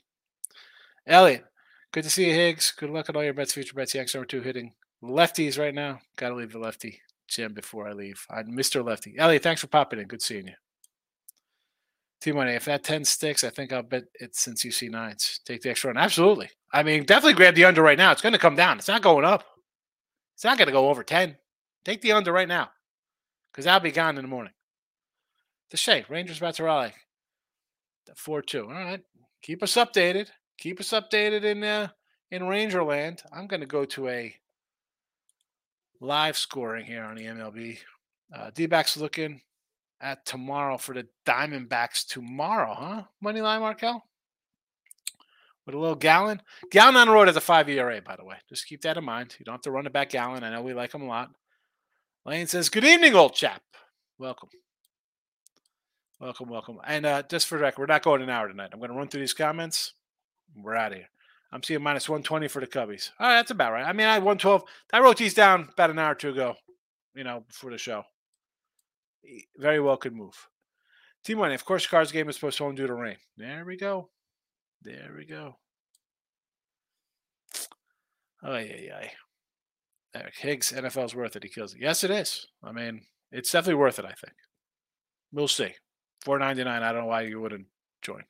Elliot, 1.07 1.45
good 1.93 2.05
to 2.05 2.11
see 2.11 2.29
you, 2.29 2.35
Higgs. 2.35 2.73
Good 2.73 2.91
luck 2.91 3.11
on 3.11 3.17
all 3.17 3.25
your 3.25 3.35
bets, 3.35 3.53
future 3.53 3.75
bets. 3.75 3.95
Yanks 3.95 4.15
number 4.15 4.27
two 4.27 4.41
hitting 4.41 4.73
lefties 5.03 5.59
right 5.59 5.75
now. 5.75 5.99
Got 6.17 6.31
to 6.31 6.37
leave 6.37 6.53
the 6.53 6.59
lefty 6.59 7.01
gym 7.29 7.53
before 7.53 7.89
I 7.89 7.93
leave. 7.93 8.25
I'm 8.31 8.53
Mr. 8.53 8.85
Lefty. 8.85 9.17
Elliot, 9.19 9.43
thanks 9.43 9.61
for 9.61 9.67
popping 9.67 9.99
in. 9.99 10.07
Good 10.07 10.23
seeing 10.23 10.49
you. 10.49 10.55
T 12.21 12.33
money. 12.33 12.53
If 12.53 12.67
that 12.67 12.85
10 12.85 13.05
sticks, 13.05 13.45
I 13.45 13.51
think 13.51 13.73
I'll 13.73 13.83
bet 13.83 14.05
it 14.15 14.37
since 14.37 14.65
you 14.65 14.71
see 14.71 14.89
nines. 14.89 15.41
Take 15.45 15.63
the 15.63 15.71
extra 15.71 15.89
run. 15.89 15.97
Absolutely. 15.97 16.51
I 16.73 16.83
mean, 16.83 17.05
definitely 17.05 17.35
grab 17.35 17.55
the 17.55 17.65
under 17.65 17.83
right 17.83 17.99
now. 17.99 18.13
It's 18.13 18.23
going 18.23 18.35
to 18.35 18.39
come 18.39 18.57
down. 18.57 18.79
It's 18.79 18.89
not 18.89 19.03
going 19.03 19.25
up. 19.25 19.45
It's 20.35 20.45
not 20.45 20.59
going 20.59 20.67
to 20.67 20.73
go 20.73 20.89
over 20.89 21.03
10. 21.03 21.37
Take 21.85 22.03
the 22.03 22.13
under 22.13 22.33
right 22.33 22.49
now 22.49 22.71
because 23.53 23.67
I'll 23.67 23.81
be 23.81 23.91
gone 23.91 24.17
in 24.17 24.25
the 24.25 24.29
morning. 24.29 24.53
The 25.71 25.77
Shea, 25.77 26.05
Rangers 26.09 26.39
about 26.39 26.55
to 26.55 26.65
rally. 26.65 26.93
4 28.17 28.43
2. 28.43 28.65
All 28.65 28.71
right. 28.71 29.01
Keep 29.43 29.63
us 29.63 29.75
updated. 29.75 30.29
Keep 30.59 30.81
us 30.81 30.91
updated 30.91 31.45
in 31.45 31.65
uh, 31.65 31.89
in 32.31 32.43
Rangerland. 32.43 33.23
I'm 33.33 33.47
going 33.47 33.61
to 33.61 33.67
go 33.67 33.85
to 33.87 34.09
a 34.09 34.35
live 36.01 36.37
scoring 36.37 36.85
here 36.85 37.05
on 37.05 37.17
the 37.17 37.25
MLB. 37.25 37.79
Uh, 38.35 38.51
D 38.55 38.67
backs 38.67 38.97
looking 38.97 39.41
at 40.01 40.25
tomorrow 40.25 40.79
for 40.79 40.95
the 40.95 41.07
Diamondbacks 41.27 42.07
tomorrow, 42.07 42.75
huh? 42.75 43.03
Moneyline 43.25 43.61
Markel? 43.61 44.05
With 45.67 45.75
a 45.75 45.79
little 45.79 45.95
Gallen. 45.95 46.41
Gallen 46.71 46.97
on 46.97 47.09
the 47.09 47.13
road 47.13 47.29
has 47.29 47.37
a 47.37 47.41
five 47.41 47.69
ERA, 47.69 48.01
by 48.01 48.17
the 48.17 48.25
way. 48.25 48.37
Just 48.49 48.67
keep 48.67 48.81
that 48.83 48.97
in 48.97 49.05
mind. 49.05 49.37
You 49.39 49.45
don't 49.45 49.55
have 49.55 49.63
to 49.63 49.71
run 49.71 49.87
it 49.87 49.93
back 49.93 50.11
Gallen. 50.11 50.43
I 50.43 50.51
know 50.51 50.63
we 50.63 50.75
like 50.75 50.95
him 50.95 51.03
a 51.03 51.07
lot. 51.07 51.31
Lane 52.25 52.47
says, 52.47 52.69
Good 52.69 52.85
evening, 52.85 53.15
old 53.15 53.35
chap. 53.35 53.63
Welcome. 54.19 54.49
Welcome, 56.19 56.49
welcome. 56.49 56.79
And 56.87 57.07
uh, 57.07 57.23
just 57.23 57.47
for 57.47 57.57
the 57.57 57.63
record, 57.63 57.81
we're 57.81 57.87
not 57.87 58.03
going 58.03 58.23
an 58.23 58.31
hour 58.31 58.49
tonight. 58.49 58.71
I'm 58.73 58.79
going 58.79 58.91
to 58.91 58.97
run 58.97 59.09
through 59.09 59.21
these 59.21 59.33
comments. 59.33 59.95
We're 60.57 60.75
out 60.75 60.93
of 60.93 60.99
here. 60.99 61.09
I'm 61.53 61.63
seeing 61.63 61.83
minus 61.83 62.09
120 62.09 62.49
for 62.49 62.61
the 62.61 62.67
Cubbies. 62.67 63.11
All 63.19 63.27
right, 63.29 63.37
that's 63.37 63.51
about 63.51 63.73
right. 63.73 63.87
I 63.87 63.93
mean, 63.93 64.07
I 64.07 64.15
had 64.15 64.23
112. 64.23 64.63
I 64.93 65.01
wrote 65.01 65.17
these 65.17 65.35
down 65.35 65.69
about 65.73 65.91
an 65.91 65.99
hour 65.99 66.13
or 66.13 66.15
two 66.15 66.31
ago, 66.31 66.55
you 67.15 67.25
know, 67.25 67.45
before 67.49 67.71
the 67.71 67.79
show 67.79 68.05
very 69.57 69.81
well 69.81 69.97
could 69.97 70.15
move. 70.15 70.49
Team 71.25 71.39
one, 71.39 71.53
of 71.53 71.65
course, 71.65 71.87
Cards 71.87 72.13
game 72.13 72.29
is 72.29 72.39
postponed 72.39 72.77
due 72.77 72.87
to 72.87 72.95
rain. 72.95 73.17
There 73.37 73.65
we 73.65 73.77
go. 73.77 74.09
There 74.83 75.15
we 75.17 75.27
go. 75.27 75.57
Oh 78.43 78.57
yeah, 78.57 78.77
yeah. 78.83 79.09
Eric 80.15 80.35
Higgs, 80.39 80.73
NFL's 80.73 81.15
worth 81.15 81.37
it. 81.37 81.43
He 81.43 81.49
kills 81.49 81.75
it. 81.75 81.81
Yes, 81.81 82.03
it 82.05 82.11
is. 82.11 82.47
I 82.65 82.73
mean, 82.73 83.03
it's 83.31 83.53
definitely 83.53 83.81
worth 83.81 83.99
it. 83.99 84.05
I 84.05 84.13
think. 84.13 84.33
We'll 85.33 85.49
see. 85.49 85.75
Four 86.23 86.39
ninety 86.39 86.65
nine. 86.65 86.83
I 86.83 86.93
don't 86.93 87.03
know 87.03 87.09
why 87.09 87.23
you 87.23 87.41
wouldn't 87.41 87.67
join. 88.03 88.23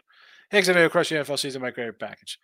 Higgs, 0.51 0.69
I 0.69 0.73
know 0.73 0.85
across 0.85 1.09
the 1.09 1.15
NFL 1.17 1.39
season, 1.39 1.63
my 1.63 1.71
great 1.71 1.99
package. 1.99 2.39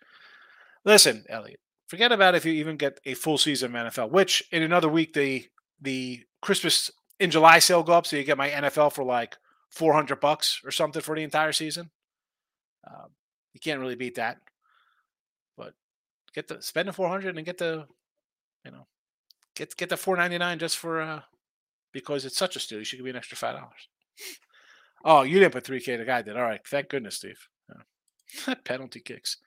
Listen, 0.85 1.25
Elliot. 1.29 1.59
Forget 1.87 2.11
about 2.11 2.35
if 2.35 2.45
you 2.45 2.53
even 2.53 2.77
get 2.77 2.99
a 3.05 3.13
full 3.13 3.37
season 3.37 3.75
of 3.75 3.87
NFL. 3.93 4.11
Which 4.11 4.43
in 4.51 4.63
another 4.63 4.89
week 4.89 5.13
the 5.13 5.45
the 5.81 6.23
Christmas 6.41 6.89
in 7.19 7.31
July 7.31 7.59
sale 7.59 7.83
go 7.83 7.93
up, 7.93 8.05
so 8.05 8.15
you 8.15 8.23
get 8.23 8.37
my 8.37 8.49
NFL 8.49 8.93
for 8.93 9.03
like 9.03 9.37
four 9.69 9.93
hundred 9.93 10.19
bucks 10.19 10.61
or 10.63 10.71
something 10.71 11.01
for 11.01 11.15
the 11.15 11.23
entire 11.23 11.51
season. 11.51 11.89
Um, 12.85 13.09
you 13.53 13.59
can't 13.59 13.79
really 13.79 13.95
beat 13.95 14.15
that. 14.15 14.37
But 15.57 15.73
get 16.33 16.47
the 16.47 16.61
spend 16.61 16.87
the 16.87 16.93
four 16.93 17.09
hundred 17.09 17.35
and 17.37 17.45
get 17.45 17.57
the, 17.57 17.85
you 18.65 18.71
know, 18.71 18.87
get 19.55 19.75
get 19.75 19.89
the 19.89 19.97
four 19.97 20.15
ninety 20.15 20.37
nine 20.37 20.59
just 20.59 20.77
for 20.77 21.01
uh 21.01 21.21
because 21.91 22.25
it's 22.25 22.37
such 22.37 22.55
a 22.55 22.59
steal. 22.59 22.79
You 22.79 22.85
should 22.85 22.97
give 22.97 23.05
me 23.05 23.11
an 23.11 23.17
extra 23.17 23.37
five 23.37 23.55
dollars. 23.55 23.87
Oh, 25.03 25.23
you 25.23 25.39
didn't 25.39 25.53
put 25.53 25.63
three 25.63 25.79
K. 25.79 25.95
The 25.95 26.05
guy 26.05 26.21
did. 26.21 26.37
All 26.37 26.43
right, 26.43 26.61
thank 26.67 26.89
goodness, 26.89 27.15
Steve. 27.15 27.47
Yeah. 27.69 28.55
Penalty 28.63 28.99
kicks. 28.99 29.37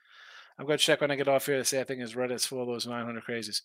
I'm 0.59 0.67
to 0.67 0.77
check 0.77 1.01
when 1.01 1.11
I 1.11 1.17
get 1.17 1.29
off 1.29 1.47
here 1.47 1.57
to 1.57 1.65
say 1.65 1.81
I 1.81 1.85
think 1.85 2.01
his 2.01 2.15
Reddit's 2.15 2.45
full 2.45 2.61
of 2.61 2.69
those 2.69 2.87
900 2.87 3.25
crazies. 3.25 3.63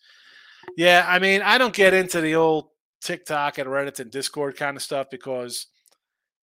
Yeah, 0.77 1.05
I 1.05 1.19
mean, 1.19 1.41
I 1.41 1.57
don't 1.57 1.73
get 1.73 1.93
into 1.93 2.21
the 2.21 2.35
old 2.35 2.69
TikTok 3.01 3.57
and 3.57 3.69
Reddit 3.69 3.99
and 3.99 4.11
Discord 4.11 4.57
kind 4.57 4.77
of 4.77 4.83
stuff 4.83 5.07
because, 5.09 5.67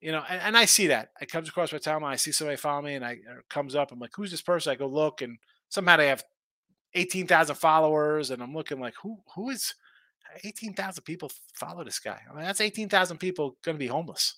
you 0.01 0.13
know, 0.13 0.23
and, 0.29 0.41
and 0.41 0.57
I 0.57 0.65
see 0.65 0.89
that. 0.89 1.11
It 1.21 1.31
comes 1.31 1.49
across 1.49 1.73
my 1.73 1.79
timeline. 1.79 2.13
I 2.13 2.17
see 2.17 2.33
somebody 2.33 2.57
follow 2.57 2.83
me 2.83 2.95
and 2.95 3.05
I 3.05 3.13
it 3.13 3.49
comes 3.49 3.75
up. 3.75 3.93
I'm 3.93 3.99
like, 3.99 4.13
who's 4.15 4.31
this 4.31 4.43
person? 4.43 4.73
I 4.73 4.77
go 4.77 4.87
look 4.87 5.23
and 5.23 5.39
somehow 5.69 5.97
they 5.97 6.09
have 6.09 6.25
18,000 6.95 7.55
followers 7.57 8.31
and 8.31 8.43
I'm 8.43 8.55
looking 8.55 8.81
like, 8.81 8.95
who 9.03 9.19
who 9.35 9.51
is 9.51 9.75
18,000 10.45 11.03
people 11.05 11.31
follow 11.55 11.85
this 11.85 11.99
guy? 11.99 12.21
I 12.31 12.35
mean, 12.35 12.45
that's 12.45 12.61
18,000 12.61 13.19
people 13.19 13.57
going 13.63 13.77
to 13.77 13.79
be 13.79 13.87
homeless. 13.87 14.37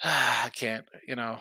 I 0.04 0.50
can't, 0.52 0.84
you 1.06 1.16
know, 1.16 1.38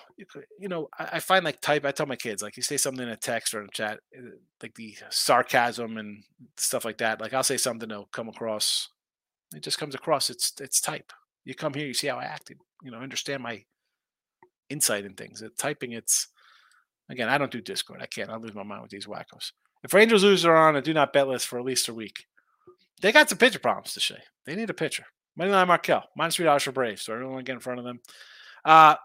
you 0.60 0.68
know, 0.68 0.90
I, 0.98 1.20
find 1.20 1.46
like 1.46 1.62
type. 1.62 1.86
I 1.86 1.92
tell 1.92 2.08
my 2.08 2.16
kids 2.16 2.42
like 2.42 2.58
you 2.58 2.64
say 2.64 2.78
something 2.78 3.04
in 3.04 3.10
a 3.10 3.16
text 3.16 3.54
or 3.54 3.62
in 3.62 3.68
a 3.68 3.72
chat, 3.72 4.00
uh, 4.18 4.32
like 4.64 4.74
the 4.74 4.96
sarcasm 5.10 5.98
and 5.98 6.24
stuff 6.58 6.84
like 6.84 6.98
that. 6.98 7.22
Like 7.22 7.34
I'll 7.34 7.44
say 7.44 7.58
something 7.58 7.88
that'll 7.88 8.06
come 8.08 8.30
across. 8.30 8.90
It 9.56 9.62
just 9.62 9.78
comes 9.78 9.94
across. 9.94 10.30
It's 10.32 10.54
it's 10.60 10.82
type. 10.82 11.14
You 11.46 11.54
come 11.54 11.74
here, 11.74 11.86
you 11.86 11.94
see 11.94 12.08
how 12.08 12.18
I 12.18 12.24
acted. 12.24 12.58
You 12.84 12.92
know, 12.92 12.98
understand 12.98 13.44
my 13.44 13.64
insight 14.70 15.06
in 15.06 15.14
things. 15.14 15.44
Uh, 15.44 15.50
typing, 15.58 15.92
it's 15.92 16.28
again. 17.10 17.30
I 17.30 17.38
don't 17.38 17.52
do 17.52 17.62
Discord. 17.62 18.02
I 18.02 18.08
can't. 18.08 18.32
I 18.32 18.38
lose 18.38 18.56
my 18.56 18.64
mind 18.64 18.82
with 18.82 18.92
these 18.92 19.06
wackos. 19.06 19.52
If 19.84 19.94
Rangers 19.94 20.24
lose, 20.24 20.46
are 20.46 20.56
on 20.56 20.76
a 20.76 20.82
do 20.82 20.96
not 20.96 21.14
bet 21.14 21.28
list 21.28 21.48
for 21.48 21.60
at 21.60 21.66
least 21.66 21.90
a 21.90 21.94
week. 21.94 22.26
They 23.02 23.12
got 23.12 23.30
some 23.30 23.38
pitcher 23.38 23.60
problems 23.60 23.94
to 23.94 24.00
say. 24.00 24.18
They 24.46 24.56
need 24.56 24.72
a 24.72 24.74
pitcher. 24.74 25.06
Moneyline 25.40 25.68
Markel 25.68 26.04
minus 26.16 26.36
three 26.36 26.46
dollars 26.46 26.64
for 26.64 26.72
Braves. 26.72 27.04
So 27.04 27.14
everyone 27.14 27.44
get 27.44 27.54
in 27.54 27.60
front 27.60 27.80
of 27.80 27.86
them. 27.86 28.00
Uh, 28.68 28.96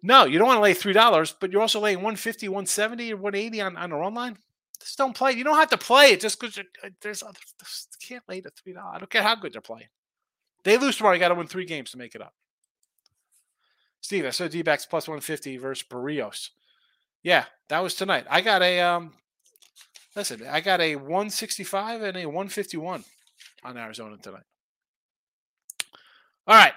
no, 0.00 0.26
you 0.26 0.38
don't 0.38 0.46
want 0.46 0.58
to 0.58 0.62
lay 0.62 0.74
three 0.74 0.92
dollars, 0.92 1.34
but 1.40 1.50
you're 1.50 1.60
also 1.60 1.80
laying 1.80 1.98
150, 1.98 2.48
170, 2.48 3.12
or 3.12 3.16
180 3.16 3.60
on, 3.60 3.76
on 3.76 3.90
the 3.90 3.96
run 3.96 4.14
line. 4.14 4.38
Just 4.80 4.96
don't 4.96 5.14
play. 5.14 5.32
You 5.32 5.42
don't 5.42 5.56
have 5.56 5.70
to 5.70 5.76
play 5.76 6.12
it 6.12 6.20
just 6.20 6.40
because 6.40 6.60
there's 7.02 7.24
other 7.24 7.38
can't 8.00 8.22
lay 8.28 8.40
the 8.40 8.50
three 8.50 8.72
dollars. 8.72 8.92
I 8.94 8.98
don't 8.98 9.10
care 9.10 9.24
how 9.24 9.34
good 9.34 9.52
they're 9.52 9.60
playing. 9.60 9.88
They 10.62 10.78
lose 10.78 10.96
tomorrow. 10.96 11.14
You 11.14 11.20
got 11.20 11.28
to 11.28 11.34
win 11.34 11.48
three 11.48 11.64
games 11.64 11.90
to 11.90 11.98
make 11.98 12.14
it 12.14 12.22
up. 12.22 12.32
Steve, 14.00 14.24
I 14.24 14.30
saw 14.30 14.46
D 14.46 14.62
backs 14.62 14.86
plus 14.86 15.08
150 15.08 15.56
versus 15.56 15.84
Barrios. 15.88 16.50
Yeah, 17.24 17.46
that 17.68 17.82
was 17.82 17.94
tonight. 17.94 18.24
I 18.30 18.40
got 18.40 18.62
a 18.62 18.80
um 18.80 19.14
listen, 20.14 20.46
I 20.48 20.60
got 20.60 20.80
a 20.80 20.94
165 20.94 22.02
and 22.02 22.16
a 22.16 22.26
151 22.26 23.04
on 23.64 23.76
Arizona 23.76 24.16
tonight. 24.16 24.44
All 26.46 26.54
right. 26.54 26.72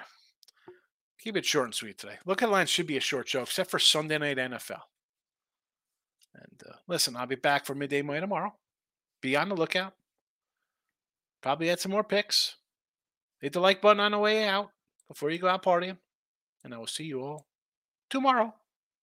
Keep 1.21 1.38
it 1.38 1.45
short 1.45 1.65
and 1.65 1.75
sweet 1.75 1.99
today. 1.99 2.15
Look 2.25 2.41
at 2.41 2.49
Lines 2.49 2.69
should 2.69 2.88
be 2.88 2.97
a 2.97 3.01
short 3.01 3.29
show, 3.29 3.43
except 3.43 3.69
for 3.69 3.77
Sunday 3.77 4.17
night 4.17 4.38
NFL. 4.38 4.81
And 6.34 6.63
uh, 6.67 6.73
listen, 6.88 7.15
I'll 7.15 7.27
be 7.27 7.36
back 7.36 7.65
for 7.65 7.75
midday 7.75 8.01
Monday 8.01 8.21
tomorrow. 8.21 8.53
Be 9.21 9.36
on 9.36 9.49
the 9.49 9.55
lookout. 9.55 9.93
Probably 11.41 11.69
add 11.69 11.79
some 11.79 11.91
more 11.91 12.03
picks. 12.03 12.55
Hit 13.39 13.53
the 13.53 13.60
like 13.60 13.81
button 13.81 13.99
on 13.99 14.12
the 14.12 14.19
way 14.19 14.47
out 14.47 14.71
before 15.07 15.29
you 15.29 15.38
go 15.38 15.47
out 15.47 15.63
partying. 15.63 15.97
And 16.63 16.73
I 16.73 16.77
will 16.77 16.88
see 16.88 17.03
you 17.03 17.21
all 17.21 17.45
tomorrow. 18.10 18.53